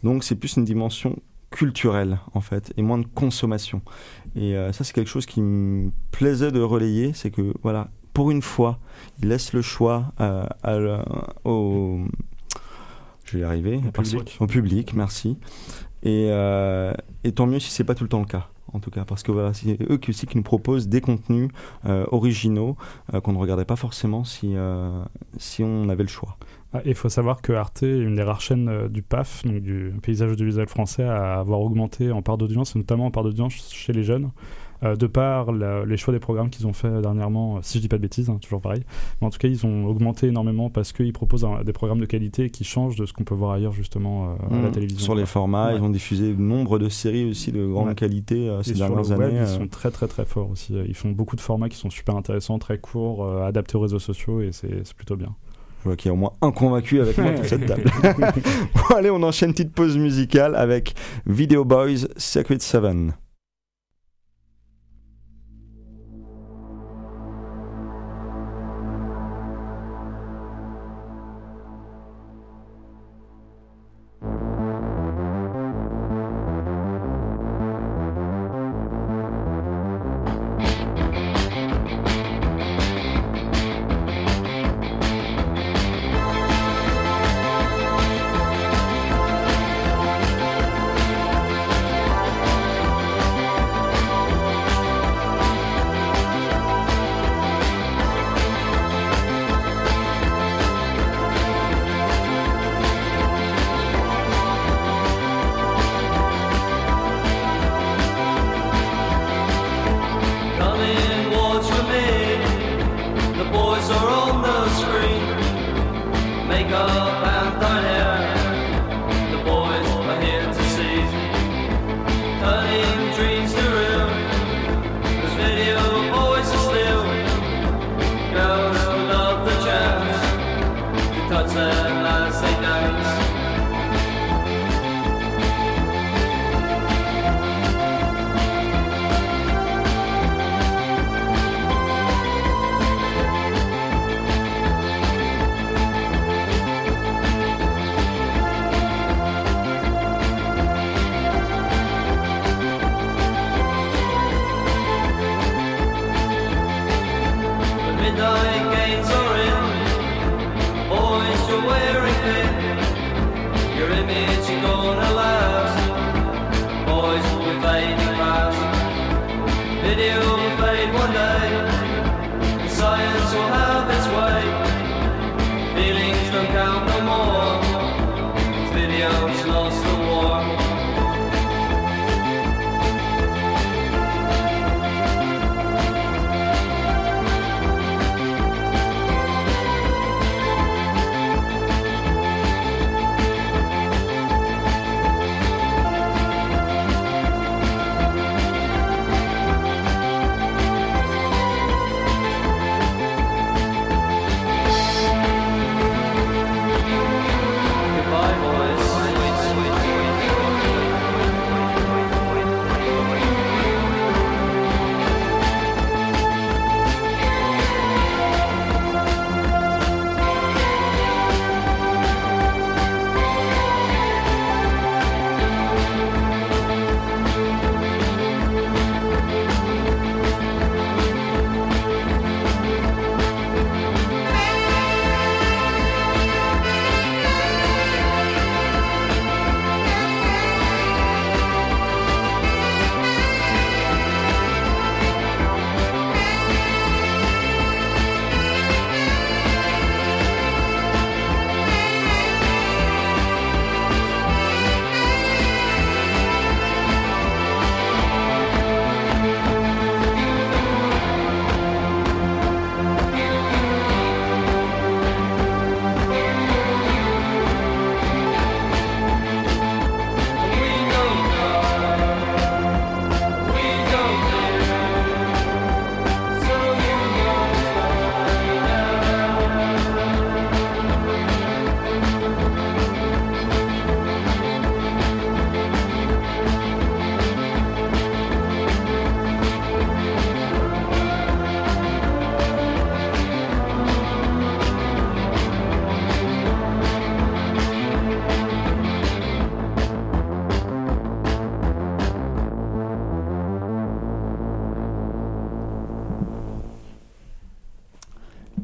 [0.03, 1.15] Donc c'est plus une dimension
[1.49, 3.81] culturelle en fait et moins de consommation
[4.35, 8.41] et ça c'est quelque chose qui me plaisait de relayer c'est que voilà pour une
[8.41, 8.79] fois,
[9.21, 10.11] il laisse le choix
[11.45, 11.99] au.
[13.27, 13.79] Je vais y arriver.
[13.85, 14.37] Au public.
[14.39, 15.37] Au public, merci.
[16.03, 18.47] Et, euh, et tant mieux si c'est pas tout le temps le cas.
[18.73, 21.49] En tout cas, parce que voilà, c'est eux qui aussi qui nous proposent des contenus
[21.85, 22.75] euh, originaux
[23.13, 24.55] euh, qu'on ne regardait pas forcément si,
[25.37, 26.37] si on avait le choix.
[26.73, 29.93] Ah, il faut savoir que Arte est une des rares chaînes du PAF, donc du
[30.01, 33.93] paysage audiovisuel français, à avoir augmenté en part d'audience, et notamment en part d'audience chez
[33.93, 34.31] les jeunes,
[34.83, 37.87] de par la- les choix des programmes qu'ils ont fait dernièrement, euh, si je dis
[37.87, 38.83] pas de bêtises, hein, toujours pareil.
[39.21, 42.05] Mais en tout cas, ils ont augmenté énormément parce qu'ils proposent un- des programmes de
[42.05, 44.71] qualité qui changent de ce qu'on peut voir ailleurs justement euh, à la Mmh.
[44.71, 45.03] télévision.
[45.03, 45.77] Sur les formats, Ouais.
[45.77, 47.95] ils ont diffusé nombre de séries aussi de grande Ouais.
[47.95, 49.35] qualité euh, Et ces sur le dernières web, années.
[49.37, 49.57] ils euh.
[49.57, 50.73] sont très très très forts aussi.
[50.87, 53.99] Ils font beaucoup de formats qui sont super intéressants, très courts, euh, adaptés aux réseaux
[53.99, 55.35] sociaux et c'est plutôt bien.
[55.83, 57.83] Je vois qu'il y a au moins un convaincu avec moi sur cette table.
[58.75, 62.83] bon, allez, on enchaîne petite pause musicale avec Video Boys Secret 7.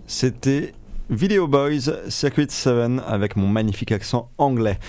[0.06, 0.74] C'était
[1.10, 4.80] Video Boys Circuit 7 avec mon magnifique accent anglais.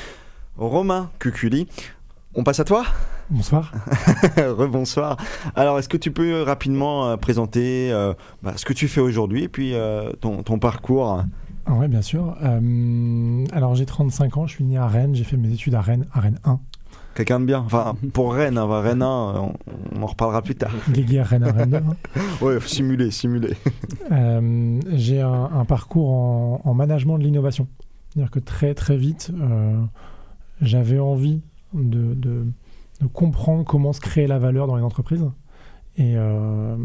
[0.56, 1.66] Romain Cuculi,
[2.34, 2.84] on passe à toi
[3.30, 3.72] Bonsoir.
[4.36, 5.16] Rebonsoir.
[5.56, 9.44] Alors, est-ce que tu peux rapidement euh, présenter euh, bah, ce que tu fais aujourd'hui
[9.44, 11.24] et puis euh, ton, ton parcours?
[11.66, 12.36] Ah ouais, bien sûr.
[12.42, 15.80] Euh, alors, j'ai 35 ans, je suis né à Rennes, j'ai fait mes études à
[15.80, 16.60] Rennes, à Rennes 1.
[17.14, 19.52] Quelqu'un de bien Enfin, pour Rennes, hein, Rennes 1, on,
[19.94, 20.72] on en reparlera plus tard.
[20.94, 21.76] Légué à Rennes, à Rennes 2.
[21.76, 21.96] hein.
[22.42, 23.54] Ouais, simuler, simuler.
[24.10, 27.68] Euh, j'ai un, un parcours en, en management de l'innovation.
[28.10, 29.80] C'est-à-dire que très très vite, euh,
[30.60, 31.40] j'avais envie
[31.72, 32.46] de, de-
[33.00, 35.28] de comprendre comment se créer la valeur dans les entreprises.
[35.96, 36.76] Et, euh,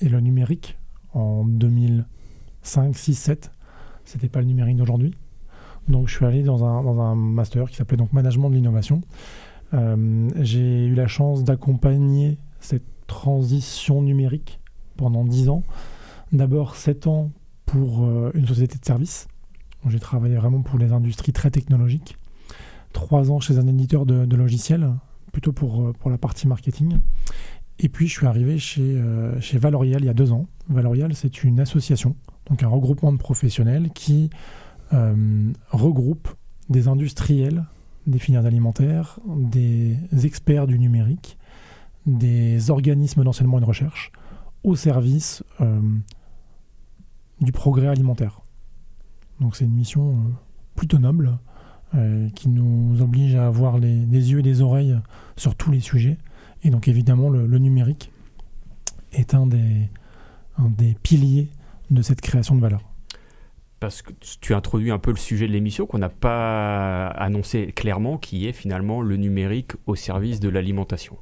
[0.00, 0.76] et le numérique,
[1.12, 3.50] en 2005, 6, 7,
[4.04, 5.14] c'était pas le numérique d'aujourd'hui.
[5.88, 9.00] Donc je suis allé dans un, dans un master qui s'appelait donc management de l'innovation.
[9.74, 14.60] Euh, j'ai eu la chance d'accompagner cette transition numérique
[14.96, 15.62] pendant 10 ans.
[16.32, 17.30] D'abord 7 ans
[17.66, 19.26] pour euh, une société de services.
[19.88, 22.16] J'ai travaillé vraiment pour les industries très technologiques.
[22.92, 24.88] 3 ans chez un éditeur de, logiciels,
[25.32, 26.98] plutôt pour, euh, pour la partie marketing.
[27.80, 29.02] Et puis je suis arrivé chez,
[29.40, 30.46] chez Valorial il y a 2 ans.
[30.68, 32.14] Valorial, c'est une association,
[32.48, 34.30] donc un regroupement de professionnels qui
[35.72, 36.28] regroupe
[36.68, 37.64] des industriels,
[38.06, 41.38] des filières alimentaires, des experts du numérique,
[42.06, 44.12] des organismes d'enseignement et de recherche
[44.62, 45.80] au service euh,
[47.40, 48.40] du progrès alimentaire.
[49.40, 50.30] Donc c'est une mission euh,
[50.74, 51.38] plutôt noble
[51.94, 54.98] euh, qui nous oblige à avoir les, yeux et les oreilles
[55.36, 56.18] sur tous les sujets.
[56.62, 58.10] Et donc évidemment le, le numérique
[59.12, 59.88] est un des,
[60.58, 61.48] un des piliers
[61.90, 62.93] de cette création de valeur.
[63.84, 68.16] Parce que tu introduis un peu le sujet de l'émission qu'on n'a pas annoncé clairement,
[68.16, 71.18] qui est finalement le numérique au service de l'alimentation.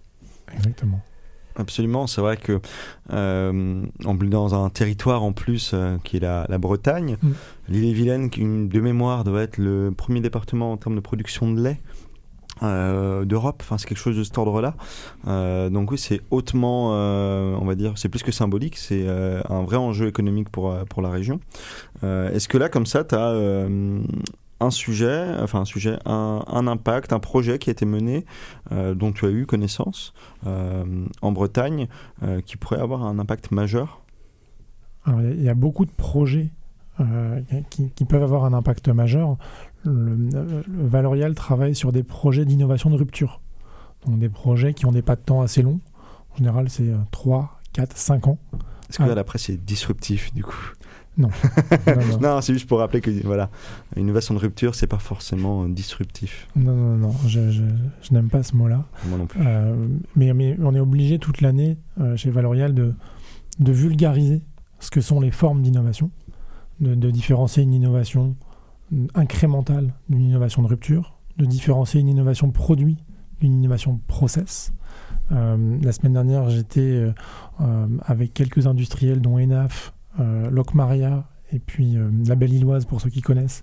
[0.54, 1.00] Exactement.
[1.56, 2.60] Absolument, c'est vrai que
[3.12, 7.30] euh, dans un territoire en plus euh, qui est la, la Bretagne, Mm.
[7.68, 11.80] l'île-et-Vilaine, qui de mémoire doit être le premier département en termes de production de lait
[12.62, 13.58] euh, d'Europe.
[13.60, 14.74] Enfin, c'est quelque chose de cet ordre-là.
[15.26, 18.76] Euh, donc oui, c'est hautement, euh, on va dire, c'est plus que symbolique.
[18.76, 21.40] C'est un vrai enjeu économique pour pour la région.
[22.02, 23.34] Est-ce que là, comme ça, tu as
[24.60, 28.24] un sujet, enfin un sujet, un, impact, un projet qui a été mené,
[28.70, 31.88] dont tu as eu connaissance en Bretagne,
[32.46, 34.02] qui pourrait avoir un impact majeur?
[35.04, 36.48] Alors, il y a- beaucoup de projets
[37.70, 39.36] qui peuvent avoir un impact majeur.
[39.84, 40.16] Le,
[40.68, 43.40] le Valorial travaille sur des projets d'innovation de rupture.
[44.06, 45.80] Donc des projets qui ont des pas de temps assez longs.
[46.34, 48.38] En général, c'est euh, 3, 4, 5 ans.
[48.88, 49.08] Est-ce que Ah.
[49.08, 50.72] là, d'après, c'est disruptif du coup?
[51.18, 51.28] Non,
[51.86, 53.50] non, Non, c'est juste pour rappeler que voilà,
[53.96, 56.48] une innovation de rupture, c'est pas forcément euh, disruptif.
[56.56, 57.62] non, non, non, je, je-
[58.00, 58.86] je n'aime pas ce mot-là.
[59.08, 59.38] Moi non plus.
[59.44, 62.94] Euh, mais, mais on est obligé toute l'année euh, chez Valorial de,
[63.58, 64.40] de vulgariser
[64.80, 66.10] ce que sont les formes d'innovation,
[66.80, 68.34] de, de différencier une innovation
[69.14, 72.98] incrémentale d'une innovation de rupture, de différencier une innovation produit
[73.40, 74.72] d'une innovation process.
[75.32, 77.12] Euh, la semaine dernière, j'étais euh,
[77.60, 83.00] euh, avec quelques industriels, dont Enaf, euh, Locmaria et puis euh, la Belle Illoise, pour
[83.00, 83.62] ceux qui connaissent.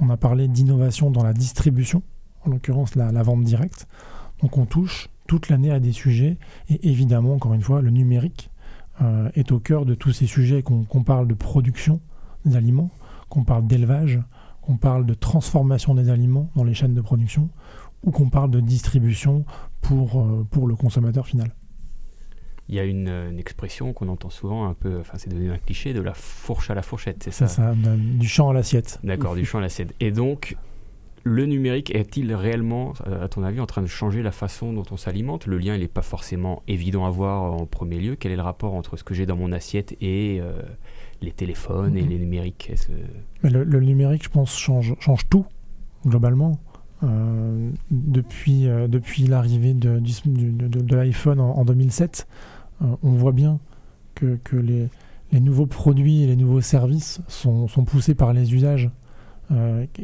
[0.00, 2.02] On a parlé d'innovation dans la distribution,
[2.44, 3.86] en l'occurrence la- vente directe.
[4.42, 6.36] Donc on touche toute l'année à des sujets
[6.68, 8.50] et évidemment, encore une fois, le numérique
[9.00, 12.00] euh, est au cœur de tous ces sujets, qu'on qu'on parle de production
[12.44, 12.90] des aliments,
[13.28, 14.20] qu'on parle d'élevage,
[14.64, 17.50] qu'on parle de transformation des aliments dans les chaînes de production
[18.02, 19.44] ou qu'on parle de distribution
[19.80, 21.54] pour, euh, pour le consommateur final.
[22.68, 25.50] Il y a une, euh, une expression qu'on entend souvent un peu, enfin c'est devenu
[25.50, 29.00] un cliché, de la fourche à la fourchette, c'est ça ça, du champ à l'assiette.
[29.04, 29.94] D'accord, du champ à l'assiette.
[30.00, 30.56] Et donc,
[31.24, 34.96] le numérique est-il réellement, à ton avis, en train de changer la façon dont on
[34.96, 35.46] s'alimente?
[35.46, 38.14] Le lien, il n'est pas forcément évident à voir en premier lieu.
[38.14, 40.62] Quel est le rapport entre ce que j'ai dans mon assiette et euh,
[41.24, 42.08] les téléphones et Mhm.
[42.08, 42.72] les numériques
[43.42, 45.44] Mais le, le numérique, je pense, change, change tout,
[46.06, 46.58] globalement.
[47.02, 52.26] Euh, depuis euh, depuis l'arrivée de, du- du- de, de- de l'iPhone en, en 2007,
[52.82, 53.58] euh, on voit bien
[54.14, 54.88] que, que les,
[55.32, 58.90] les nouveaux produits et les nouveaux services sont, sont poussés par les usages.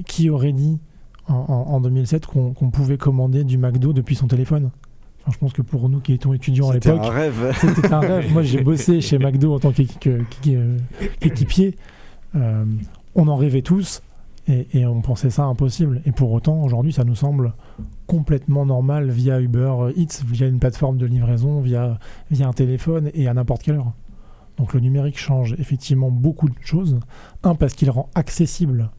[0.06, 0.78] Qui aurait dit
[1.26, 4.70] en, en- en 2007 qu'on qu'on pouvait commander du McDo depuis son téléphone?
[5.30, 7.56] Enfin, Je pense que pour nous qui étions étudiants à C'était l'époque, un rêve.
[7.60, 8.32] c'était un rêve.
[8.32, 9.72] Moi, j'ai bossé chez McDo en tant
[10.06, 10.22] euh,
[11.20, 11.76] qu'équipier.
[12.34, 12.64] Euh,
[13.14, 14.02] on en rêvait tous
[14.48, 16.02] et, et on pensait ça impossible.
[16.04, 17.54] Et pour autant, aujourd'hui, ça nous semble
[18.06, 21.98] complètement normal via Uber Eats, via une plateforme de livraison, via,
[22.30, 23.92] via un téléphone et à n'importe quelle heure.
[24.56, 26.98] Donc le numérique change effectivement beaucoup de choses.
[27.44, 28.90] Un, parce qu'il rend accessible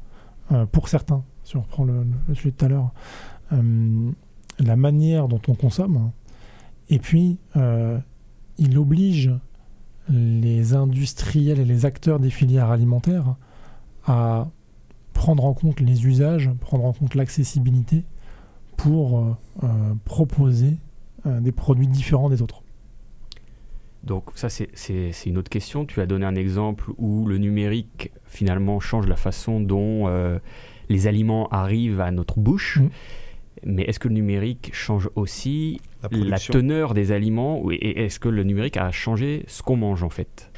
[0.52, 2.92] euh, pour certains, si on reprend le, le sujet de tout à l'heure,
[3.54, 4.12] euh,
[4.60, 6.12] la manière dont on consomme.
[6.92, 7.98] Et puis, euh,
[8.60, 9.32] il oblige
[10.10, 13.36] les industriels et les acteurs des filières alimentaires
[14.06, 14.50] à
[15.14, 18.04] prendre en compte les usages, prendre en compte l'accessibilité
[18.78, 19.68] pour euh, euh,
[20.06, 20.78] proposer
[21.26, 22.62] euh, des produits différents des autres.
[24.04, 25.86] Donc ça, c'est- une autre question.
[25.86, 30.40] Tu as donné un exemple où le numérique, finalement, change la façon dont euh,
[30.90, 32.80] les aliments arrivent à notre bouche.
[32.80, 32.90] Mm.
[33.66, 35.80] Mais est-ce que le numérique change aussi
[36.12, 40.04] La teneur des aliments ou- et est-ce que le numérique a changé ce qu'on mange
[40.04, 40.52] en fait?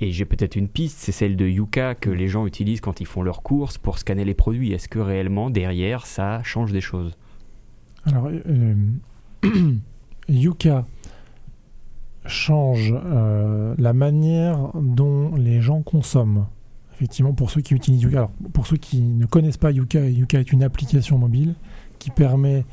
[0.00, 3.06] Et j'ai peut-être une piste, c'est celle de Yuka que les gens utilisent quand ils
[3.06, 4.72] font leurs courses pour scanner les produits.
[4.72, 7.16] Est-ce que réellement derrière ça change des choses?
[8.04, 8.74] Alors, euh,
[10.28, 10.84] Yuka
[12.26, 16.46] change euh, la manière dont les gens consomment.
[16.94, 20.40] Effectivement, pour ceux qui utilisent Yuka, alors, pour ceux qui ne connaissent pas Yuka, Yuka
[20.40, 21.54] est une application mobile
[22.04, 22.66] qui permet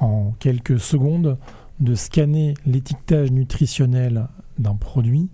[0.00, 1.38] en quelques secondes
[1.78, 4.26] de scanner l'étiquetage nutritionnel
[4.58, 5.28] d'un produit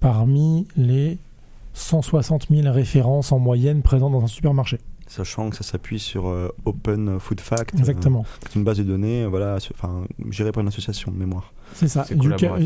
[0.00, 1.16] parmi les
[1.72, 4.80] 160 000 références en moyenne présentes dans un supermarché.
[5.06, 7.74] Sachant que ça s'appuie sur euh, Open Food Fact.
[7.74, 8.26] euh, Exactement.
[8.42, 11.54] c'est une base de données, euh, voilà, enfin, gérée par une association de mémoire.
[11.72, 12.04] C'est ça.
[12.10, 12.58] Yuka,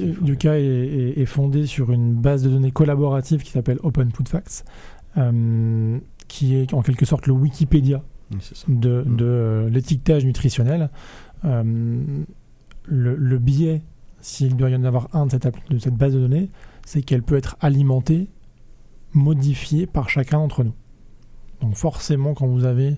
[0.58, 4.64] est, est- est fondé sur une base de données collaborative qui s'appelle Open Food Facts,
[5.16, 8.02] euh, qui est en quelque sorte le Wikipédia.
[8.68, 9.16] De, Mm.
[9.16, 10.90] de, euh, l'étiquetage nutritionnel.
[11.44, 12.24] Euh,
[12.86, 13.82] le, le biais,
[14.20, 16.48] s'il doit y en avoir un de cette, de cette base de données,
[16.86, 18.28] c'est qu'elle peut être alimentée,
[19.12, 20.74] modifiée par chacun d'entre nous.
[21.60, 22.96] Donc forcément, quand vous avez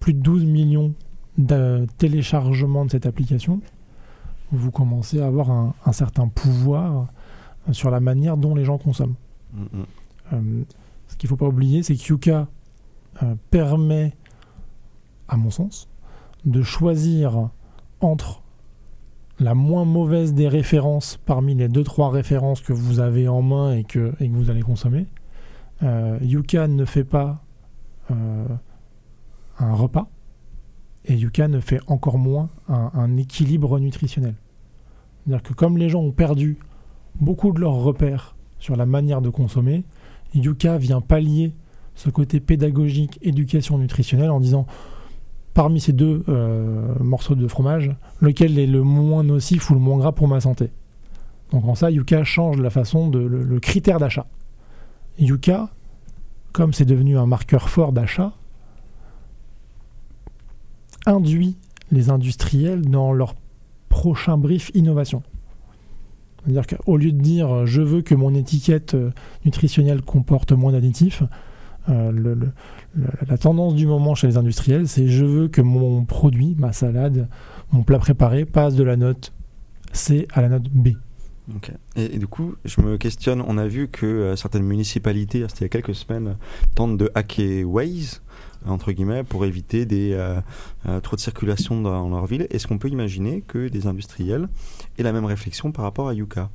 [0.00, 0.94] plus de 12 millions
[1.38, 3.60] de téléchargements de cette application,
[4.52, 7.08] vous commencez à avoir un, un certain pouvoir
[7.68, 9.16] euh, sur la manière dont les gens consomment.
[9.52, 9.86] Mm, mm.
[10.32, 10.62] Euh,
[11.08, 12.48] ce qu'il ne faut pas oublier, c'est que Yuka
[13.22, 14.14] euh, permet,
[15.28, 15.88] à mon sens,
[16.44, 17.50] de choisir
[18.00, 18.42] entre
[19.38, 23.84] la moins mauvaise des références parmi les 2-3 références que vous avez en main et
[23.84, 25.06] que, vous allez consommer.
[25.82, 27.42] Euh, Yuka ne fait pas
[28.10, 28.46] euh,
[29.58, 30.08] un repas
[31.04, 34.34] et Yuka ne fait encore moins un équilibre nutritionnel.
[35.26, 36.58] C'est-à-dire que comme les gens ont perdu
[37.20, 39.84] beaucoup de leurs repères sur la manière de consommer,
[40.34, 41.52] Yuka vient pallier
[41.94, 44.66] ce côté pédagogique, éducation nutritionnelle en disant
[45.56, 47.90] parmi ces deux euh, morceaux de fromage,
[48.20, 50.68] lequel est le moins nocif ou le moins gras pour ma santé.
[51.50, 54.26] Donc en ça, Yuka change la façon de le, le critère d'achat.
[55.18, 55.70] Yuka,
[56.52, 58.34] comme c'est devenu un marqueur fort d'achat,
[61.06, 61.56] induit
[61.90, 63.34] les industriels dans leur
[63.88, 65.22] prochain brief innovation.
[66.44, 69.10] C'est-à-dire qu'au lieu de dire euh, je veux que mon étiquette euh,
[69.46, 71.22] nutritionnelle comporte moins d'additifs,
[71.88, 72.52] euh, le- le-
[72.94, 76.72] le- la tendance du moment chez les industriels, c'est je veux que mon produit, ma
[76.72, 77.28] salade,
[77.72, 79.32] mon plat préparé passe de la note
[79.92, 80.88] C à la note B.
[81.54, 81.70] Ok.
[81.94, 83.40] Et, et du coup, je me questionne.
[83.46, 86.36] On a vu que euh, certaines municipalités, c'était il y a quelques semaines,
[86.74, 88.20] tentent de hacker Waze
[88.66, 90.40] entre guillemets pour éviter des euh,
[90.88, 92.48] euh, trop de circulation dans leur ville.
[92.50, 94.48] Est-ce qu'on peut imaginer que des industriels
[94.98, 96.50] aient la même réflexion par rapport à Yuka?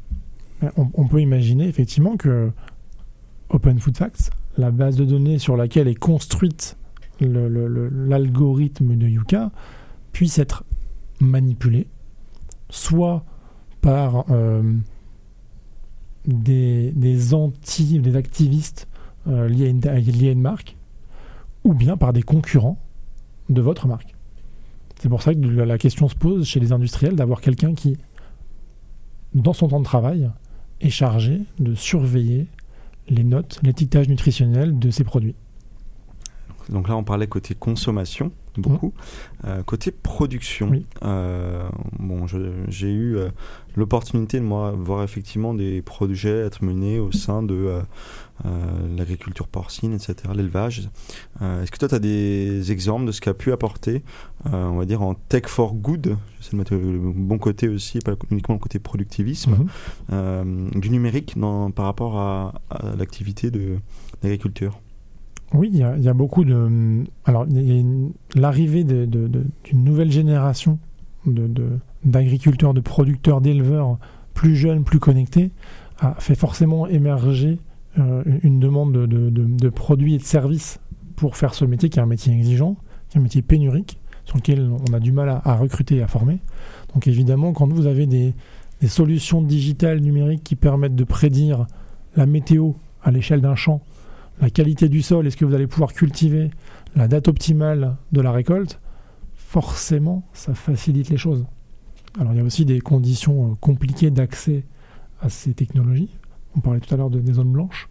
[0.75, 2.51] On, on peut imaginer effectivement que
[3.47, 6.77] Open Food Facts, la base de données sur laquelle est construite
[7.25, 9.51] l'algorithme de Yuka,
[10.11, 10.63] puisse être
[11.19, 11.87] manipulé,
[12.69, 13.23] soit
[13.81, 14.63] par euh,
[16.25, 18.87] des, des anti, des activistes
[19.27, 20.77] euh, liés, à une, marque,
[21.63, 22.79] ou bien par des concurrents
[23.49, 24.15] de votre marque.
[24.99, 27.97] C'est pour ça que la question se pose chez les industriels d'avoir quelqu'un qui,
[29.33, 30.29] dans son temps de travail,
[30.79, 32.47] est chargé de surveiller
[33.09, 35.35] les notes, l'étiquetage nutritionnel de ces produits.
[36.71, 38.93] Donc là, on parlait côté consommation, beaucoup.
[39.45, 40.85] Euh, côté production, Oui.
[41.03, 41.67] euh,
[41.99, 42.25] bon,
[42.69, 43.29] j'ai eu euh,
[43.75, 47.81] l'opportunité de moi, voir effectivement des projets être menés au sein de
[48.97, 50.89] l'agriculture porcine, etc., l'élevage.
[51.41, 54.01] Est-ce que toi, tu as des exemples de ce qu'a pu apporter,
[54.45, 58.13] on va dire, en tech for good J'essaie de mettre le bon côté aussi, pas
[58.31, 59.67] uniquement le côté productivisme,
[60.11, 63.77] euh, du numérique dans, par rapport à, à l'activité de
[64.23, 64.79] l'agriculture
[65.53, 67.03] Oui, il y, a- beaucoup de.
[67.25, 67.45] Alors,
[68.35, 70.79] l'arrivée d'une nouvelle génération
[72.05, 73.97] d'agriculteurs, de, producteurs, d'éleveurs
[74.33, 75.51] plus jeunes, plus connectés,
[75.99, 77.59] a fait forcément émerger
[77.99, 80.79] euh, une- demande de, produits et de services
[81.17, 82.77] pour faire ce métier qui est un métier exigeant,
[83.09, 86.07] qui est un métier pénurique, sur lequel on a du mal à, recruter et à
[86.07, 86.39] former.
[86.93, 88.33] Donc évidemment, quand vous avez des
[88.87, 91.67] solutions digitales numériques qui permettent de prédire
[92.15, 92.71] la météo
[93.03, 93.81] à l'échelle d'un champ,
[94.41, 96.49] la qualité du sol, est-ce que vous allez pouvoir cultiver,
[96.95, 98.79] la date optimale de la récolte,
[99.35, 101.45] forcément, ça facilite les choses.
[102.19, 104.65] Alors il y a aussi des conditions euh, compliquées d'accès
[105.21, 106.09] à ces technologies,
[106.55, 107.87] On parlait tout à l'heure de, des zones blanches.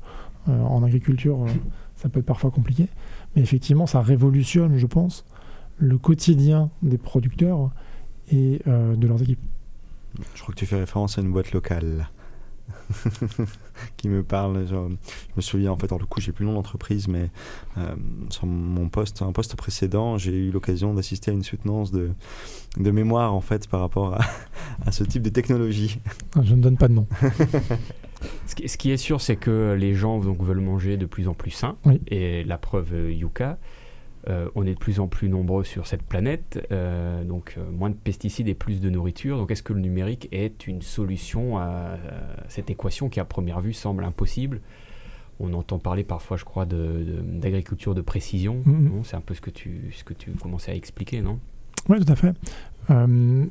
[0.48, 1.48] Euh, en agriculture, euh,
[1.96, 2.88] ça peut être parfois compliqué.
[3.36, 5.24] Mais effectivement, ça révolutionne, je pense,
[5.78, 7.70] le quotidien des producteurs
[8.32, 9.40] et de leurs équipes.
[10.34, 12.08] Je crois que tu fais référence à une boîte locale
[13.96, 14.66] qui me parle.
[14.66, 14.94] genre, je
[15.36, 17.30] me souviens, en fait, en le coup, j'ai plus le nom d'entreprise, mais
[17.78, 17.94] euh,
[18.30, 22.10] sur mon poste, un poste précédent, j'ai eu l'occasion d'assister à une soutenance de,
[22.78, 24.20] de mémoire, en fait, par rapport à,
[24.86, 25.98] à ce type de technologie.
[26.34, 27.06] Ah, Je ne donne pas de nom.
[28.46, 31.28] Ce qui, ce qui est sûr, c'est que les gens donc, veulent manger de plus
[31.28, 31.76] en plus sain.
[31.84, 32.00] Oui.
[32.08, 33.58] Et la preuve, euh, Yuka,
[34.28, 37.90] euh, on est de plus en plus nombreux sur cette planète, euh, donc euh, moins
[37.90, 39.38] de pesticides et plus de nourriture.
[39.38, 41.96] Donc est-ce que le numérique est une solution à, à
[42.48, 44.60] cette équation qui à première vue semble impossible?
[45.42, 48.60] On entend parler parfois, je crois, de- de- d'agriculture de, précision.
[48.66, 48.90] Mhm.
[48.96, 49.04] non?
[49.04, 51.38] C'est un peu ce que tu, ce que tu commençais à expliquer, non?
[51.88, 52.34] Oui, tout à fait.
[52.90, 53.48] On,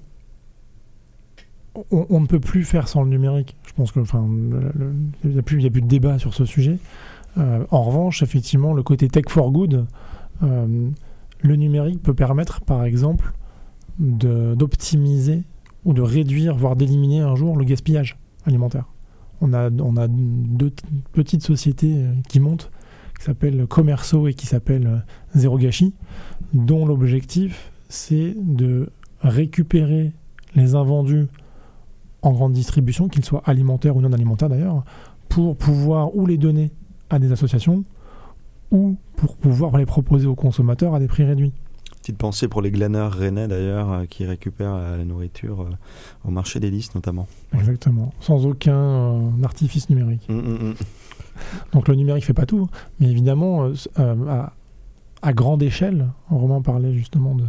[2.09, 3.55] on ne peut plus faire sans le numérique.
[3.67, 4.27] Je pense que, enfin,
[5.23, 6.77] il n'y a, plus- il y a plus de débat sur ce sujet.
[7.37, 9.85] En revanche, effectivement, le côté tech for good,
[10.43, 10.89] euh,
[11.41, 13.33] le numérique peut permettre, par exemple,
[13.99, 15.43] d'optimiser
[15.85, 18.85] ou de réduire, voire d'éliminer un jour le gaspillage alimentaire.
[19.41, 20.73] On a, deux
[21.13, 22.71] petites sociétés euh, qui montent,
[23.17, 24.97] qui s'appellent Commerceau et qui s'appellent euh,
[25.33, 25.93] Zéro Gâchis,
[26.53, 28.89] dont l'objectif, c'est de
[29.21, 30.11] récupérer
[30.55, 31.27] les invendus
[32.21, 34.83] en grande distribution, qu'ils soient alimentaires ou non alimentaires d'ailleurs,
[35.29, 36.71] pour pouvoir ou les donner
[37.09, 37.85] à des associations
[38.71, 41.53] ou pour pouvoir les proposer aux consommateurs à des prix réduits.
[42.01, 45.69] Petite pensée pour les glaneurs rennais, d'ailleurs, euh, qui récupèrent euh, la nourriture euh,
[46.23, 47.27] au marché des listes, notamment.
[47.53, 50.25] Exactement, sans aucun artifice numérique.
[50.29, 50.75] Hum, hum, hum.
[51.73, 54.53] Donc le numérique fait pas tout, mais évidemment, à,
[55.21, 57.45] à grande échelle, Romain parlait justement de,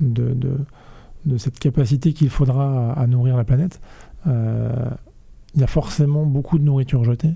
[0.00, 0.58] de, de,
[1.24, 3.80] de cette capacité qu'il faudra à, nourrir la planète.
[4.26, 4.90] Euh,
[5.54, 7.34] Il y a forcément beaucoup de nourriture jetée,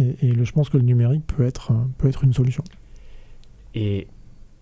[0.00, 2.64] et, et le- je pense que le numérique peut être, euh, peut être une solution.
[3.74, 4.08] Et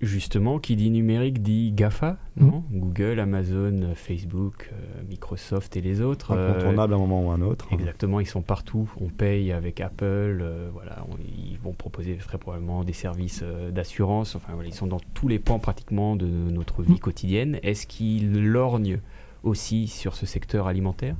[0.00, 2.62] justement, qui dit numérique dit GAFA, non?
[2.70, 6.32] Google, Amazon, Facebook, euh, Microsoft et les autres.
[6.32, 7.66] euh, Incontournable à un moment ou à un autre.
[7.72, 8.88] Exactement, ils sont partout.
[9.00, 10.04] On paye avec Apple.
[10.04, 14.36] euh, voilà, on- ils vont proposer très probablement des services euh, d'assurance.
[14.36, 17.58] Enfin, voilà, ils sont dans tous les pans pratiquement de notre vie quotidienne.
[17.62, 19.00] Est-ce qu'ils lorgnent
[19.42, 21.16] aussi sur ce secteur alimentaire?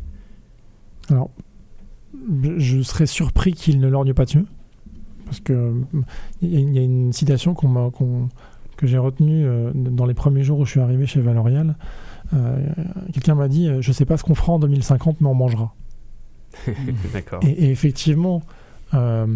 [1.11, 1.31] Alors,
[2.59, 4.45] je, serais surpris qu'il ne lorgne pas dessus.
[5.27, 5.75] Parce que
[6.41, 10.71] il y, a une- citation que j'ai retenue euh, dans les premiers jours où je
[10.71, 11.77] suis arrivé chez Valorial.
[12.35, 12.67] Euh,
[13.13, 15.75] Quelqu'un m'a dit euh, Je sais pas ce qu'on fera en 2050, mais on mangera.
[17.13, 17.41] D'accord.
[17.43, 18.43] Et, et effectivement,
[18.95, 19.27] euh,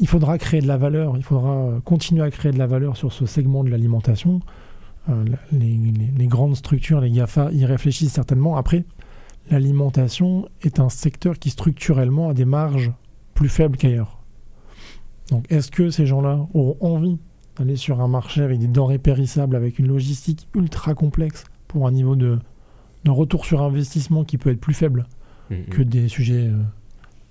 [0.00, 3.12] il- faudra créer de la valeur, il faudra continuer à créer de la valeur sur
[3.12, 4.40] ce segment de l'alimentation.
[5.08, 8.56] Euh, la- les, les- les grandes structures, les GAFA, y réfléchissent certainement.
[8.56, 8.84] Après,
[9.50, 12.92] l'alimentation est un secteur qui structurellement a des marges
[13.34, 14.18] plus faibles qu'ailleurs.
[15.30, 17.18] Donc est-ce que ces gens-là auront envie
[17.56, 21.92] d'aller sur un marché avec des denrées périssables, avec une logistique ultra complexe pour un
[21.92, 22.38] niveau de,
[23.04, 25.06] de retour sur investissement qui peut être plus faible
[25.50, 25.64] Mhm.
[25.70, 26.62] que des sujets euh,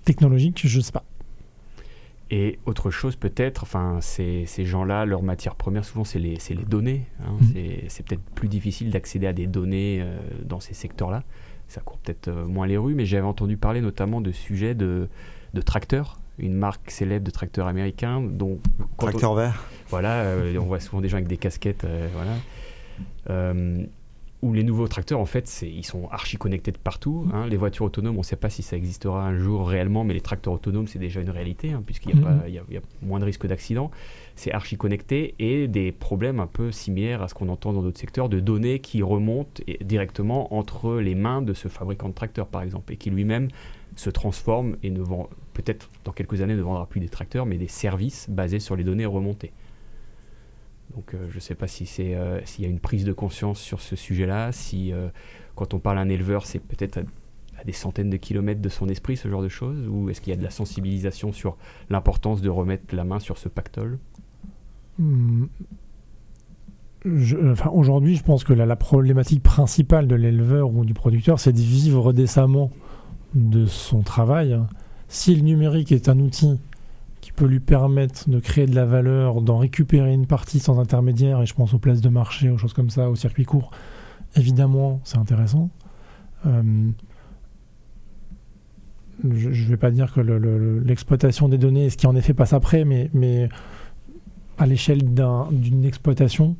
[0.04, 1.04] technologiques, je sais pas.
[2.30, 6.36] Et autre chose peut-être, enfin, ces, ces gens-là, leur matière première, souvent, c'est les,
[6.68, 7.06] données.
[7.22, 7.36] hein.
[7.40, 7.48] Mhm.
[7.52, 11.22] C'est, c'est peut-être plus difficile d'accéder à des données euh, dans ces secteurs-là.
[11.68, 15.08] Ça court peut-être euh, moins les rues, mais j'avais entendu parler notamment de sujets de,
[15.54, 18.58] de tracteurs, une marque célèbre de tracteurs américains, dont
[18.96, 19.64] quand on- Tracteur vert.
[19.88, 22.32] voilà, euh, on voit souvent des gens avec des casquettes, euh, voilà.
[23.30, 23.84] Euh,
[24.40, 27.26] où les nouveaux tracteurs, en fait, ils sont archi connectés de partout.
[27.34, 27.48] hein.
[27.48, 30.20] Les voitures autonomes, on ne sait pas si ça existera un jour réellement, mais les
[30.20, 32.42] tracteurs autonomes, c'est déjà une réalité, hein, puisqu'il y a, Mhm.
[32.46, 33.90] y il y a moins de risques d'accident.
[34.38, 37.98] C'est archi connecté et des problèmes un peu similaires à ce qu'on entend dans d'autres
[37.98, 42.62] secteurs, de données qui remontent directement entre les mains de ce fabricant de tracteurs, par
[42.62, 43.48] exemple, et qui lui-même
[43.96, 47.58] se transforme et ne vend peut-être dans quelques années ne vendra plus des tracteurs, mais
[47.58, 49.52] des services basés sur les données remontées.
[50.94, 53.12] Donc euh, je ne sais pas si c'est euh, s'il y a une prise de
[53.12, 55.08] conscience sur ce sujet-là, si euh,
[55.56, 56.98] quand on parle à un éleveur, c'est peut-être
[57.56, 60.30] à, des centaines de kilomètres de son esprit ce genre de choses, ou est-ce qu'il
[60.30, 61.56] y a de la sensibilisation sur
[61.90, 63.98] l'importance de remettre la main sur ce pactole?
[67.06, 71.58] Enfin, Aujourd'hui, je pense que la, problématique principale de l'éleveur ou du producteur, c'est de
[71.60, 72.70] vivre décemment
[73.34, 74.58] de son travail.
[75.08, 76.58] Si le numérique est un outil
[77.20, 81.40] qui peut lui permettre de créer de la valeur, d'en récupérer une partie sans intermédiaire,
[81.42, 83.70] et je pense aux places de marché, aux choses comme ça, aux circuits courts,
[84.36, 85.70] évidemment, c'est intéressant.
[86.46, 86.62] Euh,
[89.28, 92.34] je ne vais pas dire que le- le- l'exploitation des données ce qui en effet
[92.34, 93.48] passe après, mais
[94.58, 96.56] à l'échelle d'un- d'une exploitation,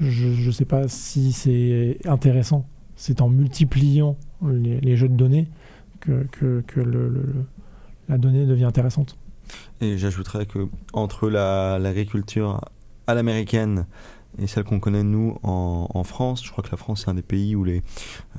[0.00, 2.66] je ne sais pas si c'est intéressant.
[2.96, 4.16] C'est en multipliant
[4.46, 5.48] les, les jeux de données
[6.00, 7.44] que, que, que le- le- le-
[8.08, 9.16] la donnée devient intéressante.
[9.80, 12.60] Et j'ajouterais que entre la- l'agriculture
[13.06, 13.86] à l'américaine
[14.38, 17.14] et celle qu'on connaît nous en, en France, je crois que la France c'est un
[17.14, 17.82] des pays où les,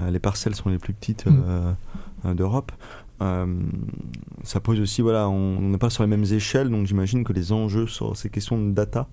[0.01, 1.43] euh, les parcelles sont les plus petites Mm.
[1.45, 1.71] euh,
[2.25, 2.71] euh, d'Europe.
[3.23, 3.45] Euh,
[4.43, 7.51] ça pose aussi, voilà, on n'est pas sur les mêmes échelles, donc j'imagine que les
[7.51, 9.07] enjeux sur ces questions de data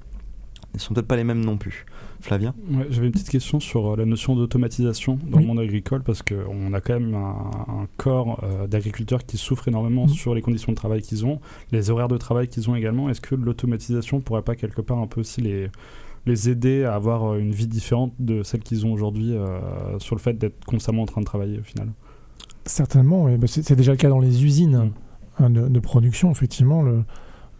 [0.75, 1.85] ne sont peut-être pas les mêmes non plus.
[2.21, 5.43] Flavien Ouais, J'avais une petite question sur euh, la notion d'automatisation dans Oui.
[5.45, 7.51] le monde agricole parce qu'on a quand même un,
[7.83, 10.09] un corps euh, d'agriculteurs qui souffrent énormément Mhm.
[10.11, 11.41] sur les conditions de travail qu'ils ont,
[11.73, 13.09] les horaires de travail qu'ils ont également.
[13.09, 15.71] Est-ce que l'automatisation pourrait pas quelque part un peu aussi les,
[16.27, 20.21] les aider à avoir une vie différente de celle qu'ils ont aujourd'hui euh, sur le
[20.21, 21.89] fait d'être constamment en train de travailler au final?
[22.67, 24.91] Certainement, et bah, c'est déjà le cas dans les usines Mm.
[25.45, 26.31] hein, de, de production.
[26.31, 27.05] Effectivement, le-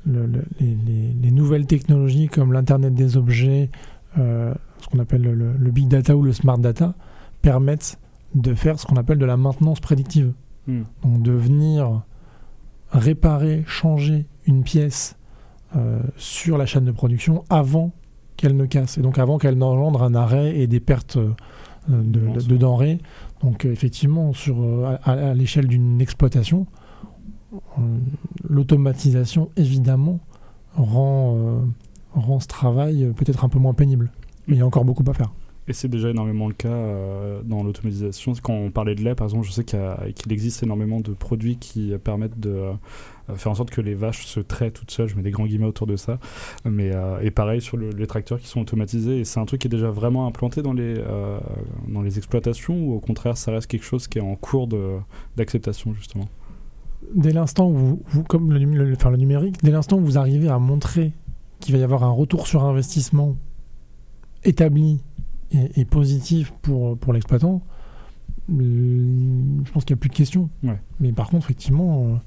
[0.07, 3.71] le- le- les, les- les nouvelles technologies comme l'Internet des objets,
[4.19, 6.95] euh, ce qu'on appelle le, big data ou le smart data,
[7.43, 7.99] permettent
[8.35, 10.33] de faire ce qu'on appelle de la maintenance prédictive.
[10.67, 10.81] Mm.
[11.03, 12.03] Donc de venir
[12.93, 15.17] réparer, changer une pièce
[15.77, 17.93] euh, sur la chaîne de production avant
[18.37, 21.31] qu'elle ne casse, et donc avant qu'elle n'engendre un arrêt et des pertes euh,
[21.89, 22.99] de, de- de denrées.
[23.43, 26.67] Donc euh, effectivement, sur, euh, à, l'échelle d'une exploitation,
[27.55, 27.99] euh,
[28.49, 30.21] l'automatisation, évidemment,
[30.75, 31.63] rend,
[32.13, 34.13] rend ce travail peut-être un peu moins pénible.
[34.47, 35.33] Mais il y a encore beaucoup à faire.
[35.69, 38.33] Et c'est déjà énormément le cas euh, dans l'automatisation.
[38.43, 41.93] Quand on parlait de lait, par exemple, je sais qu'il existe énormément de produits qui
[42.03, 42.73] permettent de euh,
[43.37, 45.09] faire en sorte que les vaches se traient toutes seules.
[45.09, 46.19] Je mets des grands guillemets autour de ça.
[46.65, 49.21] Mais, euh, et pareil sur le- les tracteurs qui sont automatisés.
[49.21, 50.95] Et c'est un truc qui est déjà vraiment implanté dans les,
[51.89, 54.69] dans les exploitations ou au contraire, ça reste quelque chose qui est en cours
[55.37, 56.27] d'acceptation, justement?
[57.15, 60.59] Dès l'instant où, vous- comme le, le- le numérique, dès l'instant où vous arrivez à
[60.59, 61.13] montrer
[61.61, 63.37] qu'il va y avoir un retour sur investissement
[64.45, 65.01] établi
[65.53, 67.63] et positif pour, pour l'exploitant,
[68.51, 70.49] euh, je pense qu'il n'y a plus de questions.
[70.63, 70.81] Ouais.
[71.01, 72.21] Mais par contre, effectivement,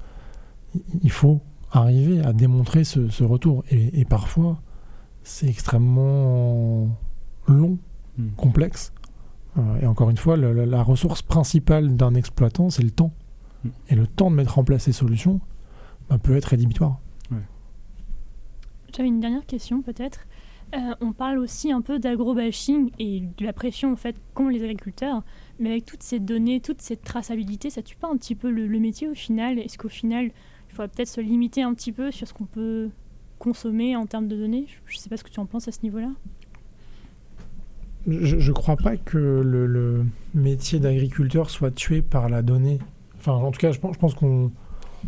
[0.74, 3.64] euh, il- faut arriver à démontrer ce, ce retour.
[3.70, 4.60] Et, et parfois,
[5.22, 6.88] c'est extrêmement
[7.46, 7.78] long,
[8.16, 8.28] Mm.
[8.36, 8.92] complexe.
[9.58, 13.12] Euh, et encore une fois, le- la ressource principale d'un exploitant, c'est le temps.
[13.64, 13.68] Mm.
[13.90, 15.40] Et le temps de mettre en place ces solutions
[16.08, 17.00] bah, peut être rédhibitoire.
[18.96, 20.20] J'avais une dernière question peut-être.
[20.74, 24.64] Euh, on parle aussi un peu d'agro-bashing et de la pression en fait qu'ont les
[24.64, 25.22] agriculteurs,
[25.60, 28.66] mais avec toutes ces données, toute cette traçabilité, ça tue pas un petit peu le,
[28.66, 29.58] le métier au final?
[29.60, 32.90] Est-ce qu'au final, il faudrait peut-être se limiter un petit peu sur ce qu'on peut
[33.38, 34.66] consommer en termes de données?
[34.86, 36.10] Je ne sais pas ce que tu en penses à ce niveau-là.
[38.08, 40.04] Je ne crois pas que le, le
[40.34, 42.78] métier d'agriculteur soit tué par la donnée.
[43.16, 44.50] Enfin, en tout cas, je pense, je pense qu'on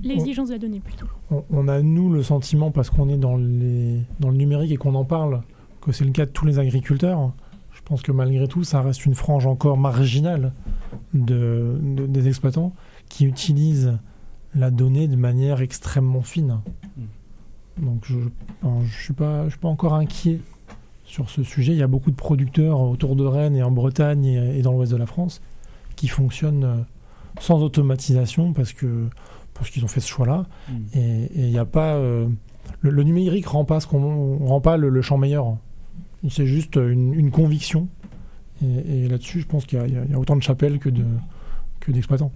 [0.03, 1.07] L'exigence de la donnée plutôt.
[1.31, 4.77] on, on a, nous, le sentiment, parce qu'on est dans, les, dans le numérique et
[4.77, 5.43] qu'on en parle,
[5.87, 7.33] que c'est le cas de tous les agriculteurs.
[7.73, 10.53] Je pense que malgré tout, ça reste une frange encore marginale
[11.15, 12.73] de, de- des exploitants
[13.09, 13.97] qui utilisent
[14.55, 16.59] la donnée de manière extrêmement fine.
[17.81, 20.41] Donc je ne je suis, pas- je suis pas encore inquiet
[21.05, 21.73] sur ce sujet.
[21.73, 24.73] Il y a beaucoup de producteurs autour de Rennes et en Bretagne et, et dans
[24.73, 25.41] l'ouest de la France
[25.95, 26.77] qui fonctionnent euh,
[27.41, 29.07] sans automatisation parce que
[29.55, 30.47] parce qu'ils ont fait ce choix-là.
[30.69, 30.75] Mm.
[30.95, 32.27] Et et il n'y a pas euh,
[32.81, 35.57] le, le numérique rend pas ce qu'on rend pas le, le champ meilleur.
[36.31, 37.89] C'est juste une, conviction.
[38.63, 41.05] Et, là-dessus, je pense qu'il y, a- autant de chapelles que de
[41.81, 42.33] que d'exploitants.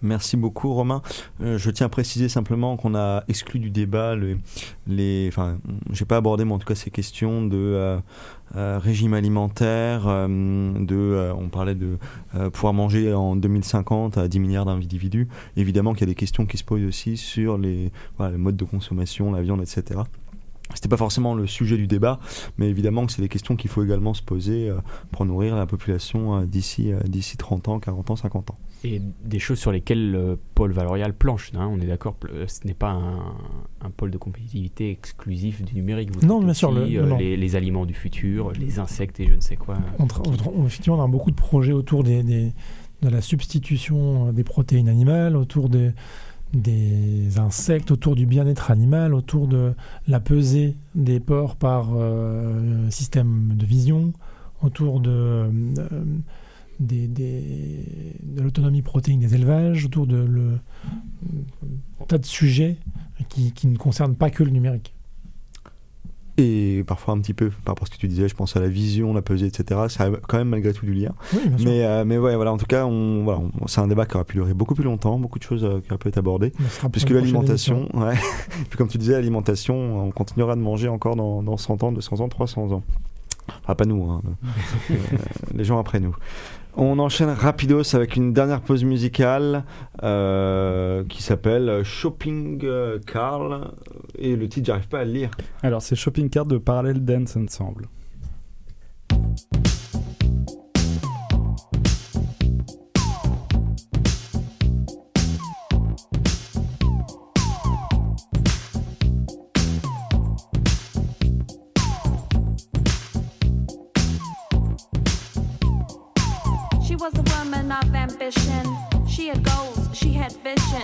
[0.00, 1.00] Merci beaucoup Romain.
[1.42, 4.38] Euh, je tiens à préciser simplement qu'on a exclu du débat le-
[4.86, 5.58] les, enfin,
[5.90, 7.98] j'ai pas abordé, mais en tout cas ces questions de euh,
[8.54, 11.96] euh, régime alimentaire, de, on parlait de
[12.52, 15.26] pouvoir manger en 2050 à 10 milliards d'individus.
[15.56, 18.56] Évidemment qu'il y a des questions qui se posent aussi sur les, voilà, le mode
[18.56, 20.00] de consommation, la viande, etc.
[20.72, 22.18] C'était pas forcément le sujet du débat,
[22.56, 24.76] mais évidemment que c'est des questions qu'il faut également se poser euh,
[25.12, 28.56] pour nourrir la population euh, d'ici euh, d'ici 30 ans, 40 ans, 50 ans.
[28.82, 32.90] Et des choses sur lesquelles Paul Valorial planche, hein, on est d'accord, ce n'est pas
[32.90, 33.34] un,
[33.82, 36.10] un pôle de compétitivité exclusif du numérique.
[36.14, 37.16] Vous Non, bien sûr, aussi, le- euh, non.
[37.18, 39.76] les, les aliments du futur, les insectes et je ne sais quoi.
[39.98, 42.52] On tra- on tra- on- effectivement, on a beaucoup de projets autour des, des-
[43.02, 45.92] de la substitution des protéines animales, autour des,
[46.54, 49.74] des insectes, autour du bien-être animal, autour de
[50.08, 54.12] la pesée des porcs par euh, système de vision,
[54.62, 55.50] autour de, euh,
[56.80, 60.58] de l'autonomie protéine des élevages, autour de le,
[62.00, 62.76] un tas de sujets
[63.28, 64.93] qui ne concernent pas que le numérique.
[66.36, 68.60] Et parfois un petit peu, par rapport à ce que tu disais, je pense à
[68.60, 69.82] la vision, la pesée, etc.
[69.88, 71.12] Ça a quand même malgré tout du lien.
[71.32, 71.38] Oui.
[71.64, 74.16] Mais, euh, mais ouais, voilà, en tout cas, on, voilà, on- c'est un débat qui
[74.16, 76.52] aurait pu durer beaucoup plus longtemps, beaucoup de choses euh, qui auraient pu être abordées.
[76.90, 78.14] Puisque l'alimentation, ouais.
[78.68, 82.20] Puis comme tu disais, l'alimentation, on continuera de manger encore dans, dans 100 ans, 200
[82.20, 82.82] ans, 300 ans.
[83.68, 84.20] Ah, pas nous, hein.
[84.90, 84.94] Euh,
[85.54, 86.16] les gens après nous.
[86.76, 89.64] On enchaîne rapidos avec une dernière pause musicale
[90.02, 93.70] euh, qui s'appelle Shopping euh, Carl.
[94.18, 95.30] Et le titre, j'arrive pas à le lire.
[95.62, 97.86] Alors, c'est Shopping Card de Parallel Dance Ensemble.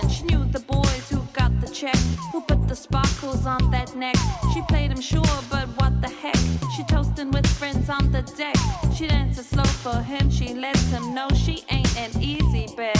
[0.09, 1.95] She knew the boys who got the check,
[2.31, 4.15] who put the sparkles on that neck.
[4.53, 6.37] She played him sure, but what the heck?
[6.75, 8.55] She toasting with friends on the deck.
[8.95, 12.97] She dances slow for him, she lets him know she ain't an easy bet.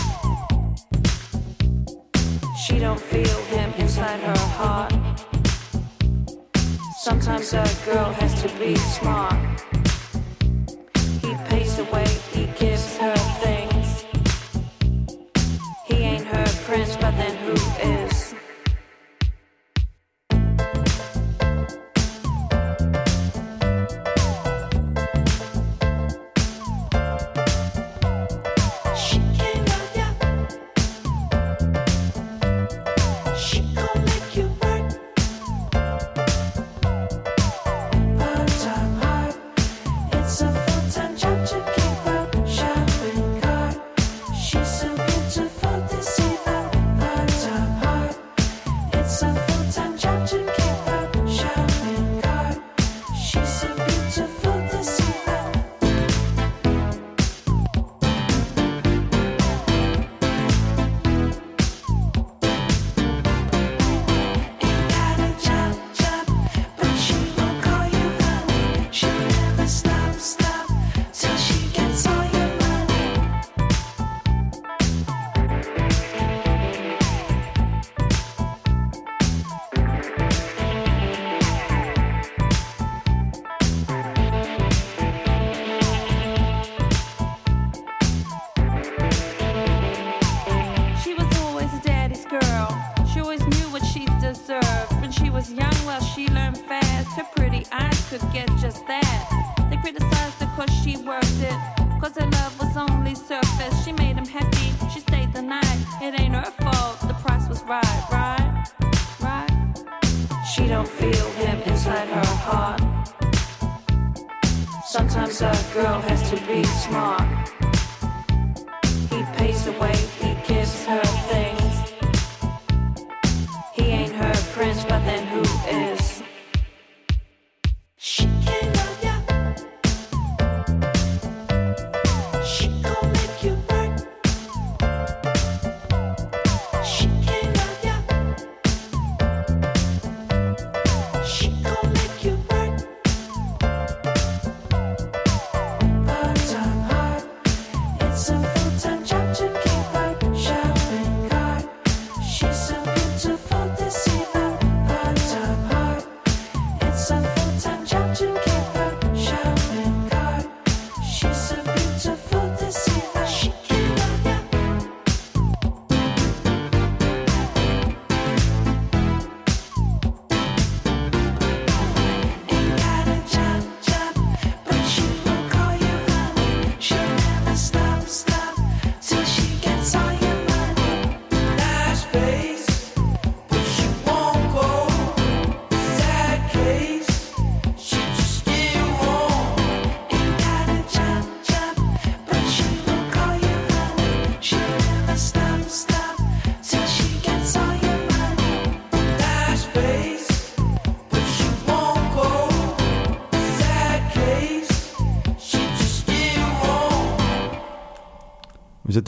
[2.64, 4.94] She don't feel him inside her heart.
[7.00, 9.36] Sometimes a girl has to be smart.
[11.22, 12.06] He pays the way,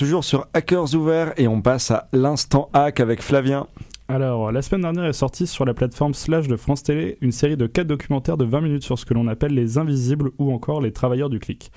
[0.04, 3.68] toujours sur Hackers Ouverts et on passe à l'instant hack avec Flavien.
[4.52, 7.68] La semaine dernière est sortie sur la plateforme Slash de France Télé une série de
[7.68, 10.92] 4 documentaires de 20 minutes sur ce que l'on appelle les invisibles ou encore les
[10.92, 11.72] travailleurs du clic.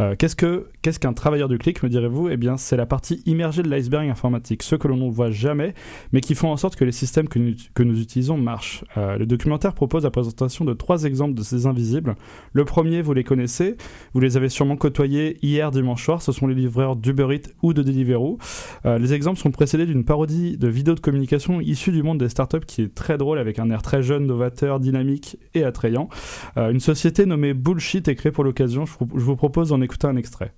[0.00, 2.28] Euh, qu'est-ce que qu'est-ce qu'un travailleur du clic, me direz-vous?
[2.28, 5.74] Eh bien, c'est la partie immergée de l'iceberg informatique, ceux que l'on ne voit jamais,
[6.12, 8.84] mais qui font en sorte que les systèmes que nous, utilisons marchent.
[8.96, 12.14] Euh, le documentaire propose la présentation de trois exemples de ces invisibles.
[12.52, 13.76] Le premier, vous les connaissez,
[14.14, 17.72] vous les avez sûrement côtoyés hier dimanche soir, ce sont les livreurs d'Uber Eats ou
[17.72, 18.38] de Deliveroo.
[18.86, 22.07] Euh, les exemples sont précédés d'une parodie de vidéos de communication issue issu du monde
[22.14, 26.08] des startups qui est très drôle avec un air très jeune, novateur, dynamique et attrayant.
[26.56, 28.86] Euh, une société nommée Bullshit est créée pour l'occasion.
[28.86, 30.52] Je, vous- je vous propose d'en écouter un extrait.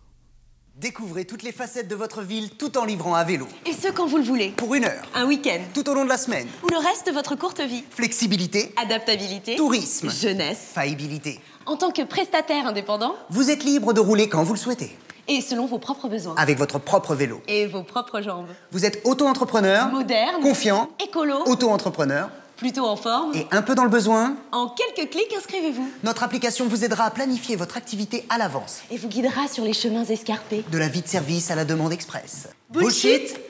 [0.81, 3.47] Découvrez toutes les facettes de votre ville tout en livrant à vélo.
[3.69, 4.49] Et ce quand vous le voulez.
[4.57, 5.59] Pour une heure, Un week-end.
[5.75, 6.47] tout au long de la semaine.
[6.65, 7.85] Ou le reste de votre courte vie.
[7.91, 9.57] Flexibilité, Adaptabilité.
[9.57, 10.71] tourisme, Jeunesse.
[10.73, 11.39] faillibilité.
[11.67, 13.15] En tant que prestataire indépendant.
[13.29, 14.91] Vous êtes libre de rouler quand vous le souhaitez,
[15.31, 16.35] Et selon vos propres besoins.
[16.37, 17.41] avec votre propre vélo.
[17.49, 18.49] Et vos propres jambes.
[18.73, 20.41] Vous êtes auto-entrepreneur, Moderne.
[20.43, 21.37] confiant, Écolo.
[21.47, 23.35] auto-entrepreneur Plutôt en forme.
[23.35, 24.35] et un peu dans le besoin.
[24.53, 25.89] En quelques clics, inscrivez-vous.
[26.03, 28.81] Notre application vous aidera à planifier votre activité à l'avance.
[28.91, 30.63] Et vous guidera sur les chemins escarpés.
[30.71, 32.49] De la vie de service à la demande express.
[32.69, 33.41] Bullshit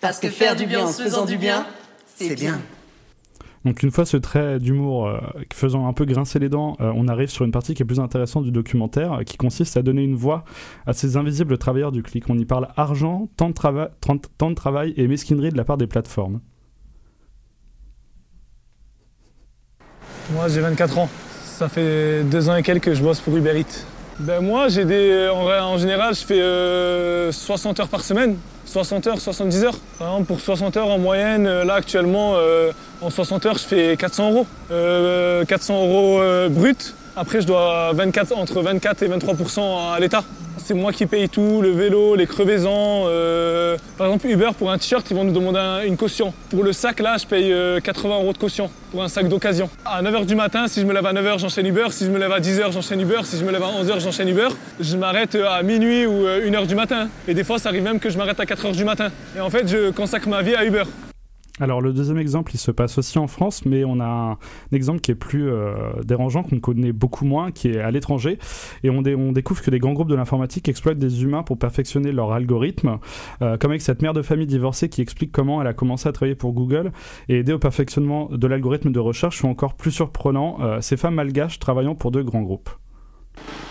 [0.00, 1.66] Parce que faire du bien en se faisant du bien,
[2.16, 2.60] c'est bien.
[3.64, 5.18] Donc une fois ce trait d'humour euh,
[5.52, 8.00] faisant un peu grincer les dents, euh, on arrive sur une partie qui est plus
[8.00, 10.44] intéressante du documentaire, euh, qui consiste à donner une voix
[10.86, 12.24] à ces invisibles travailleurs du clic.
[12.30, 13.54] On y parle argent, temps de,
[14.38, 16.40] temps de- travail et mesquinerie de la part des plateformes.
[20.32, 21.08] Moi j'ai 24 ans.
[21.44, 23.84] Ça fait deux ans et quelques que je bosse pour Uber Eats.
[24.20, 25.28] Ben moi j'ai des.
[25.32, 28.36] En, en général je fais euh, 60 heures par semaine.
[28.70, 29.78] 60 heures, 70 heures.
[29.98, 33.64] Par exemple pour 60 heures en moyenne, euh, là actuellement euh, en 60 heures je
[33.64, 34.46] fais 400 euros.
[34.70, 36.94] Euh, 400 euros euh, brut.
[37.16, 40.22] Après je dois 24, entre 24 et 23% à l'État.
[40.70, 43.02] C'est moi qui paye tout, le vélo, les crevaisons.
[43.08, 46.32] euh, Par exemple Uber pour un t-shirt ils vont nous demander un- une caution.
[46.48, 49.68] Pour le sac là je paye euh, 80 euros de caution pour un sac d'occasion.
[49.84, 51.86] À 9h du matin, si je me lève à 9h, j'enchaîne Uber.
[51.90, 53.18] Si je me lève à 10h, j'enchaîne Uber.
[53.24, 54.46] Si je me lève à 11h, j'enchaîne Uber.
[54.78, 57.08] Je m'arrête euh, à minuit ou 1h du matin.
[57.26, 59.08] Et des fois, ça arrive même que je m'arrête à 4h du matin.
[59.36, 60.84] Et en fait, je consacre ma vie à Uber.
[61.60, 64.38] Alors le deuxième exemple, il se passe aussi en France, mais on a un,
[64.72, 68.38] exemple qui est plus euh, dérangeant, qu'on connaît beaucoup moins, qui est à l'étranger.
[68.82, 71.58] Et on, dé- on découvre que des grands groupes de l'informatique exploitent des humains pour
[71.58, 72.98] perfectionner leur algorithme,
[73.42, 76.12] euh, comme avec cette mère de famille divorcée qui explique comment elle a commencé à
[76.12, 76.92] travailler pour Google
[77.28, 81.14] et aider au perfectionnement de l'algorithme de recherche, ou encore plus surprenant, euh, ces femmes
[81.14, 82.70] malgaches travaillant pour deux grands groupes.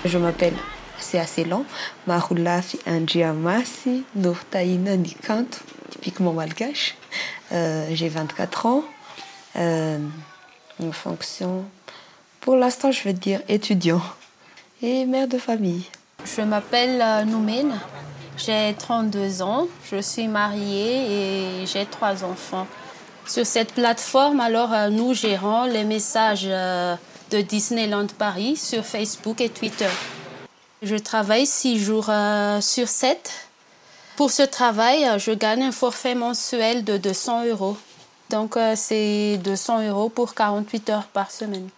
[0.06, 0.54] Je m'appelle,
[1.00, 1.66] c'est assez long,
[2.08, 5.60] Mahulafi Anjiamasi Nourtaïna Nikanto,
[5.90, 6.99] typiquement malgache.
[7.52, 8.84] Euh, J'ai 24 ans.
[9.56, 9.98] Euh,
[10.80, 11.66] une fonction,
[12.40, 14.02] pour l'instant, je vais dire étudiant
[14.82, 15.84] et mère de famille.
[16.24, 17.78] Je m'appelle euh, Noumène,
[18.38, 22.68] j'ai 32 ans, je suis mariée et j'ai trois enfants.
[23.26, 29.50] Sur cette plateforme, alors euh, nous gérons les messages de Disneyland Paris sur Facebook et
[29.50, 29.90] Twitter.
[30.82, 32.10] Je travaille six jours
[32.62, 33.49] sur 7.
[34.20, 37.78] Pour ce travail, euh, je gagne un forfait mensuel de 200 euros.
[38.30, 41.70] Donc euh, c'est 200 euros pour 48 heures par semaine.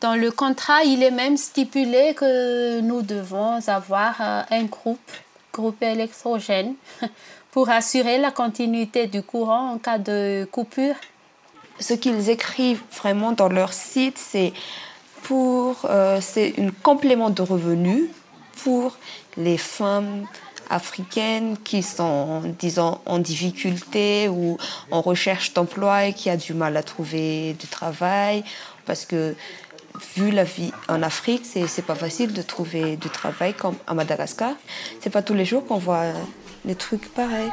[0.00, 5.12] Dans le contrat, il est même stipulé que nous devons avoir euh, un groupe,
[5.52, 6.74] groupe électrogène,
[7.52, 10.96] pour assurer la continuité du courant en cas de coupure.
[11.78, 14.52] Ce qu'ils écrivent vraiment dans leur site, c'est
[15.22, 15.86] pour
[16.20, 18.10] c'est un complément de revenus
[18.64, 18.96] pour
[19.36, 20.26] les femmes
[20.70, 24.58] africaines qui sont, disons, en difficulté ou
[24.90, 28.44] en recherche d'emploi et qui a du mal à trouver du travail.
[28.84, 29.34] Parce que,
[30.16, 34.52] vu la vie en Afrique, c'est pas facile de trouver du travail comme à Madagascar.
[35.00, 36.12] C'est pas tous les jours qu'on voit
[36.64, 37.50] des trucs pareils.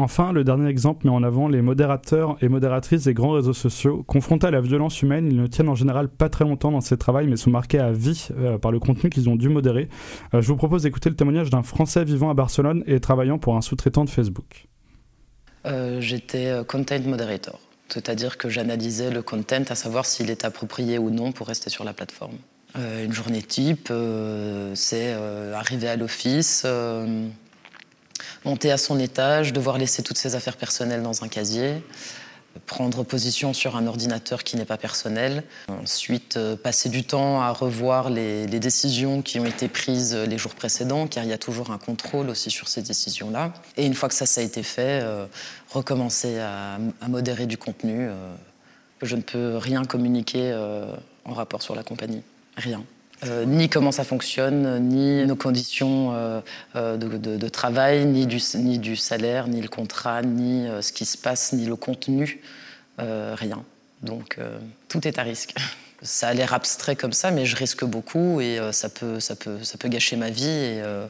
[0.00, 4.04] Enfin, le dernier exemple met en avant les modérateurs et modératrices des grands réseaux sociaux.
[4.04, 6.96] Confrontés à la violence humaine, ils ne tiennent en général pas très longtemps dans ces
[6.96, 9.88] travails, mais sont marqués à vie euh, par le contenu qu'ils ont dû modérer.
[10.34, 13.56] Euh, je vous propose d'écouter le témoignage d'un Français vivant à Barcelone et travaillant pour
[13.56, 14.68] un sous-traitant de Facebook.
[15.66, 21.10] Euh, J'étais content moderator, c'est-à-dire que j'analysais le content à savoir s'il est approprié ou
[21.10, 22.36] non pour rester sur la plateforme.
[22.76, 23.92] Une journée type,
[24.74, 25.12] c'est
[25.54, 26.64] arriver à l'office,
[28.44, 31.82] monter à son étage, devoir laisser toutes ses affaires personnelles dans un casier,
[32.66, 37.50] prendre position sur un ordinateur qui n'est pas personnel, ensuite euh, passer du temps à
[37.52, 41.70] revoir les, décisions qui ont été prises les jours précédents, car il y a toujours
[41.70, 43.52] un contrôle aussi sur ces décisions-là.
[43.76, 45.26] Et une fois que ça, ça a été fait, euh,
[45.70, 48.08] recommencer à, modérer du contenu.
[48.08, 48.34] euh,
[49.02, 50.86] je ne peux rien communiquer euh,
[51.24, 52.22] en rapport sur la compagnie,
[52.56, 52.82] rien.
[53.24, 56.40] Euh, ni comment ça fonctionne, ni nos conditions euh,
[56.76, 61.52] euh, de, travail, ni du, salaire, ni le contrat, ni euh, ce qui se passe,
[61.52, 62.40] ni le contenu,
[63.00, 63.64] euh, rien.
[64.02, 64.58] Donc euh,
[64.88, 65.54] tout est à risque.
[66.00, 69.18] Ça a l'air abstrait comme ça, mais je risque beaucoup et euh, ça, peut,
[69.86, 70.44] gâcher ma vie.
[70.46, 71.08] Euh,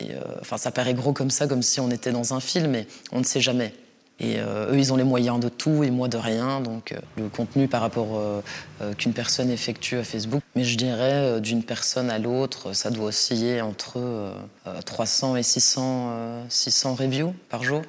[0.00, 2.86] euh, enfin, ça paraît gros comme ça, comme si on était dans un film, mais
[3.10, 3.74] on ne sait jamais.
[4.20, 6.60] Et euh, eux, ils ont les moyens de tout et moi de rien.
[6.60, 8.42] Donc euh, le contenu par rapport euh,
[8.82, 10.42] euh, qu'une personne effectue à Facebook.
[10.56, 14.32] Mais je dirais d'une personne à l'autre, ça doit osciller entre euh,
[14.66, 17.82] euh, 300 et 600, euh, 600 reviews par jour.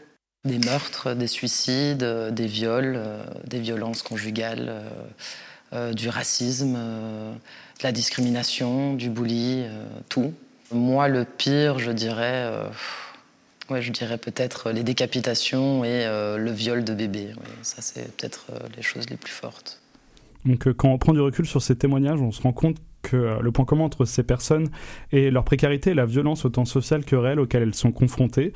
[0.46, 3.02] Des meurtres, des suicides, des viols,
[3.46, 4.84] des violences conjugales,
[5.92, 9.66] du racisme, de la discrimination, du bully,
[10.08, 10.34] tout.
[10.72, 12.50] Moi, le pire, je dirais,
[13.70, 16.94] ouais, je dirais peut-être les décapitations et euh, le viol de.
[16.94, 19.82] Ouais, ça, c'est peut-être euh, les choses les plus fortes.
[20.46, 23.18] Donc euh, quand on prend du recul sur ces témoignages, on se rend compte que
[23.18, 24.68] euh, le point commun entre ces personnes
[25.12, 28.54] est leur précarité et la violence autant sociale que réelle auxquelles elles sont confrontées.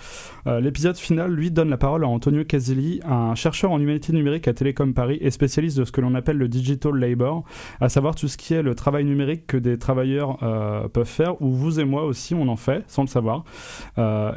[0.48, 4.48] Euh, L'épisode final, lui, donne la parole à Antonio Casilli, un chercheur en humanité numérique
[4.48, 7.44] à Télécom Paris et spécialiste de ce que l'on appelle le digital labor,
[7.80, 11.42] à savoir tout ce qui est le travail numérique que des travailleurs euh, peuvent faire,
[11.42, 13.44] ou vous et moi aussi, on en fait, sans le savoir.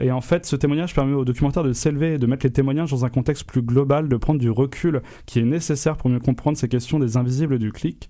[0.01, 2.91] Et en fait, ce témoignage permet au documentaire de s'élever et de mettre les témoignages
[2.91, 6.57] dans un contexte plus global, de prendre du recul qui est nécessaire pour mieux comprendre
[6.57, 8.09] ces questions des invisibles du clic.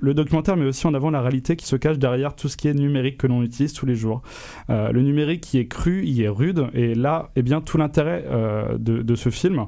[0.00, 2.68] Le documentaire met aussi en avant la réalité qui se cache derrière tout ce qui
[2.68, 4.22] est numérique que l'on utilise tous les jours.
[4.70, 8.24] Euh, le numérique qui est cru, il est rude, et là, eh bien, tout l'intérêt
[8.28, 9.66] euh, de, ce film,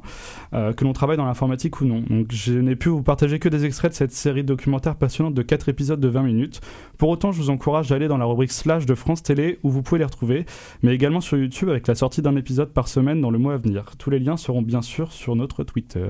[0.55, 2.05] euh, que l'on travaille dans l'informatique ou non.
[2.09, 5.35] Donc, je n'ai pu vous partager que des extraits de cette série de documentaires passionnante
[5.35, 6.61] de 4 épisodes de 20 minutes.
[6.97, 9.83] Pour autant, je vous encourage d'aller dans la rubrique Slash de France Télé, où vous
[9.83, 10.47] pouvez les retrouver,
[10.83, 13.57] mais également sur YouTube avec la sortie d'un épisode par semaine dans le mois à
[13.57, 13.97] venir.
[13.99, 16.07] Tous les liens seront bien sûr sur notre Twitter.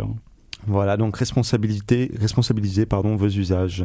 [0.66, 3.84] Voilà, donc responsabilité, responsabiliser pardon, vos usages.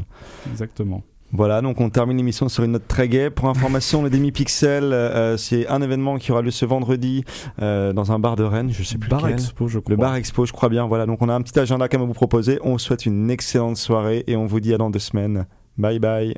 [0.51, 1.03] Exactement.
[1.31, 3.29] Voilà, donc on termine l'émission sur une note très gaie.
[3.29, 7.23] Pour information, le Demi-Pixel, euh, c'est un événement qui aura lieu ce vendredi
[7.61, 9.27] euh, dans un bar de Rennes, je sais plus Bar.
[9.27, 9.95] Expo, je Le crois.
[9.95, 10.85] bar Expo, je crois bien.
[10.85, 12.59] Voilà, donc on a un petit agenda comme à vous proposer.
[12.63, 15.45] On vous souhaite une excellente soirée et on vous dit à dans deux semaines.
[15.77, 16.35] Bye bye.